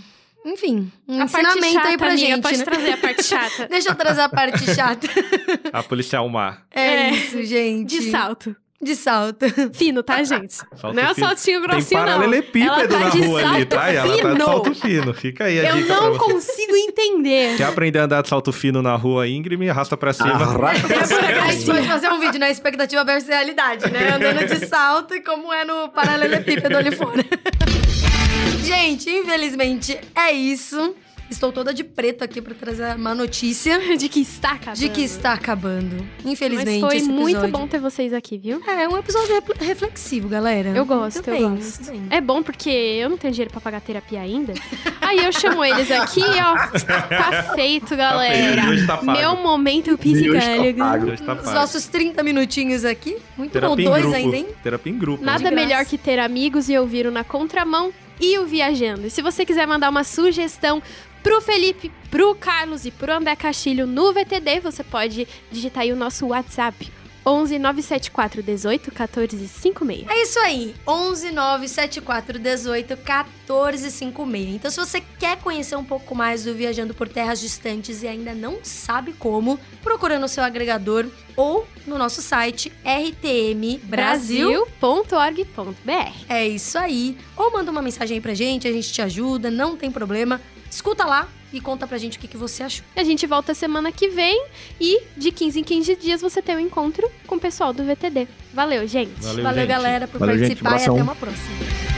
Enfim, 0.44 0.92
um 1.08 1.20
a 1.20 1.26
parte 1.26 1.44
ensinamento 1.48 1.72
chata, 1.72 1.88
aí 1.88 1.98
pra 1.98 2.08
amiga, 2.12 2.26
gente, 2.26 2.42
pode 2.42 2.58
né? 2.58 2.64
trazer 2.64 2.92
a 2.92 2.96
parte 2.98 3.22
chata. 3.24 3.66
Deixa 3.68 3.88
eu 3.90 3.94
trazer 3.96 4.20
a 4.20 4.28
parte 4.28 4.74
chata. 4.74 5.08
A 5.72 5.82
policial 5.82 6.28
mar. 6.28 6.64
É, 6.70 6.80
É. 7.08 7.10
isso, 7.10 7.42
gente. 7.42 7.88
De 7.98 8.10
salto. 8.12 8.54
De 8.80 8.94
salto. 8.94 9.46
Fino, 9.72 10.02
tá, 10.02 10.22
gente? 10.22 10.52
Salto 10.76 10.94
não 10.94 11.02
é 11.02 11.10
o 11.10 11.14
fino. 11.14 11.26
saltinho 11.26 11.60
Tem 11.60 11.68
grossinho, 11.70 12.00
não. 12.00 12.06
paralelepípedo 12.06 12.70
Ela 12.72 12.88
tá 12.88 12.98
na 12.98 13.08
rua 13.08 13.40
ali, 13.54 13.64
tá? 13.64 13.90
E 13.92 13.96
ela 13.96 14.06
tá 14.08 14.14
de 14.14 14.20
fino. 14.22 14.44
salto 14.44 14.74
fino. 14.74 15.14
Fica 15.14 15.44
aí 15.44 15.60
a 15.60 15.70
Eu 15.70 15.76
dica 15.76 15.94
não 15.94 16.18
consigo 16.18 16.76
entender. 16.76 17.56
Quer 17.56 17.64
aprender 17.64 17.98
a 18.00 18.04
andar 18.04 18.22
de 18.22 18.28
salto 18.28 18.52
fino 18.52 18.82
na 18.82 18.94
rua 18.94 19.26
íngreme, 19.26 19.70
arrasta 19.70 19.96
pra 19.96 20.12
cima. 20.12 20.28
Arrasta 20.30 20.86
pra 20.88 21.00
A 21.00 21.50
gente 21.50 21.62
cima. 21.62 21.74
pode 21.74 21.86
fazer 21.88 22.08
um 22.10 22.20
vídeo, 22.20 22.38
né? 22.38 22.50
Expectativa 22.50 23.02
versus 23.02 23.28
realidade, 23.30 23.90
né? 23.90 24.10
Andando 24.14 24.46
de 24.46 24.66
salto 24.66 25.14
e 25.14 25.20
como 25.22 25.50
é 25.52 25.64
no 25.64 25.88
paralelepípedo 25.88 26.76
ali 26.76 26.94
fora. 26.94 27.24
Gente, 28.62 29.08
infelizmente 29.10 29.98
é 30.14 30.32
isso. 30.32 30.94
Estou 31.30 31.50
toda 31.52 31.74
de 31.74 31.82
preto 31.82 32.22
aqui 32.22 32.40
pra 32.40 32.54
trazer 32.54 32.94
uma 32.96 33.14
notícia 33.14 33.78
De 33.98 34.08
que 34.08 34.20
está 34.20 34.52
acabando. 34.52 34.78
de 34.78 34.88
que 34.88 35.00
está 35.02 35.32
acabando. 35.32 36.06
Infelizmente, 36.24 36.80
Mas 36.80 36.90
foi 36.92 36.96
esse 36.98 37.08
muito 37.08 37.48
bom 37.48 37.66
ter 37.66 37.78
vocês 37.80 38.12
aqui, 38.12 38.38
viu? 38.38 38.62
É, 38.66 38.88
um 38.88 38.96
episódio 38.96 39.34
refle- 39.34 39.54
reflexivo, 39.66 40.28
galera. 40.28 40.68
Eu 40.70 40.84
gosto, 40.86 41.16
Muito 41.16 41.28
eu 41.30 41.34
bem, 41.48 41.56
gosto. 41.56 41.90
bem. 41.90 42.02
É 42.10 42.20
bom 42.20 42.42
porque 42.42 42.70
eu 42.70 43.08
não 43.10 43.16
tenho 43.18 43.32
dinheiro 43.32 43.50
pra 43.50 43.60
pagar 43.60 43.80
terapia 43.80 44.20
ainda. 44.20 44.54
Aí 45.00 45.24
eu 45.24 45.32
chamo 45.32 45.64
eles 45.64 45.90
aqui, 45.90 46.20
ó. 46.22 46.78
Tá 47.08 47.52
feito, 47.56 47.96
galera. 47.96 48.62
feito, 48.62 48.68
hoje 48.70 48.86
tá 48.86 48.96
pago. 48.98 49.12
Meu 49.18 49.36
momento 49.36 49.90
tá 49.92 49.98
psicólogo. 49.98 51.10
Hoje 51.12 51.22
tá 51.22 51.32
Os 51.34 51.52
nossos 51.52 51.86
30 51.86 52.22
minutinhos 52.22 52.84
aqui. 52.84 53.16
Muito 53.36 53.52
bom. 53.60 53.74
Terapia 53.76 53.84
em 53.84 53.88
Dois 53.88 54.02
grupo. 54.02 54.16
ainda, 54.16 54.36
hein? 54.36 54.46
Terapia 54.62 54.92
em 54.92 54.98
grupo. 54.98 55.24
Nada 55.24 55.50
melhor 55.50 55.84
que 55.84 55.98
ter 55.98 56.18
amigos 56.20 56.68
e 56.68 56.78
ouvir 56.78 57.06
o 57.06 57.10
Na 57.10 57.24
Contramão 57.24 57.92
e 58.20 58.38
o 58.38 58.46
Viajando. 58.46 59.06
E 59.06 59.10
se 59.10 59.22
você 59.22 59.44
quiser 59.44 59.66
mandar 59.66 59.90
uma 59.90 60.04
sugestão 60.04 60.82
pro 61.22 61.40
Felipe, 61.40 61.90
pro 62.10 62.34
Carlos 62.34 62.86
e 62.86 62.90
pro 62.90 63.12
André 63.12 63.34
Castilho 63.36 63.86
no 63.86 64.12
VTD, 64.12 64.60
você 64.60 64.84
pode 64.84 65.26
digitar 65.50 65.82
aí 65.82 65.92
o 65.92 65.96
nosso 65.96 66.26
WhatsApp. 66.26 66.90
11 67.26 67.58
974 67.58 68.40
18 68.40 68.92
14 68.92 69.48
56. 69.48 70.08
É 70.08 70.22
isso 70.22 70.38
aí, 70.38 70.74
11 70.86 71.32
974 71.32 72.38
18 72.38 72.96
14 72.98 73.90
56. 73.90 74.54
Então, 74.54 74.70
se 74.70 74.78
você 74.78 75.02
quer 75.18 75.36
conhecer 75.38 75.74
um 75.74 75.84
pouco 75.84 76.14
mais 76.14 76.44
do 76.44 76.54
Viajando 76.54 76.94
por 76.94 77.08
Terras 77.08 77.40
Distantes 77.40 78.04
e 78.04 78.06
ainda 78.06 78.32
não 78.32 78.58
sabe 78.62 79.12
como, 79.12 79.58
procura 79.82 80.20
no 80.20 80.28
seu 80.28 80.44
agregador 80.44 81.06
ou 81.36 81.66
no 81.84 81.98
nosso 81.98 82.22
site 82.22 82.72
RTM 82.84 83.80
Brasil. 83.82 84.64
Brasil.org.br. 84.80 86.24
É 86.28 86.46
isso 86.46 86.78
aí. 86.78 87.18
Ou 87.36 87.50
manda 87.50 87.72
uma 87.72 87.82
mensagem 87.82 88.16
aí 88.16 88.20
pra 88.20 88.34
gente, 88.34 88.68
a 88.68 88.72
gente 88.72 88.92
te 88.92 89.02
ajuda, 89.02 89.50
não 89.50 89.76
tem 89.76 89.90
problema. 89.90 90.40
Escuta 90.70 91.04
lá 91.04 91.28
e 91.52 91.60
conta 91.60 91.86
pra 91.86 91.98
gente 91.98 92.18
o 92.18 92.20
que, 92.20 92.28
que 92.28 92.36
você 92.36 92.62
achou. 92.62 92.84
A 92.94 93.04
gente 93.04 93.26
volta 93.26 93.54
semana 93.54 93.90
que 93.92 94.08
vem 94.08 94.46
e 94.80 95.02
de 95.16 95.30
15 95.30 95.60
em 95.60 95.64
15 95.64 95.96
dias 95.96 96.20
você 96.20 96.42
tem 96.42 96.56
um 96.56 96.60
encontro 96.60 97.08
com 97.26 97.36
o 97.36 97.40
pessoal 97.40 97.72
do 97.72 97.84
VTD. 97.84 98.28
Valeu, 98.52 98.86
gente. 98.86 99.12
Valeu, 99.20 99.42
Valeu 99.44 99.60
gente. 99.60 99.68
galera, 99.68 100.08
por 100.08 100.18
Valeu, 100.18 100.38
gente. 100.38 100.62
participar 100.62 100.70
e 100.70 100.74
Abração. 100.74 100.94
até 100.94 101.02
uma 101.02 101.14
próxima. 101.14 101.95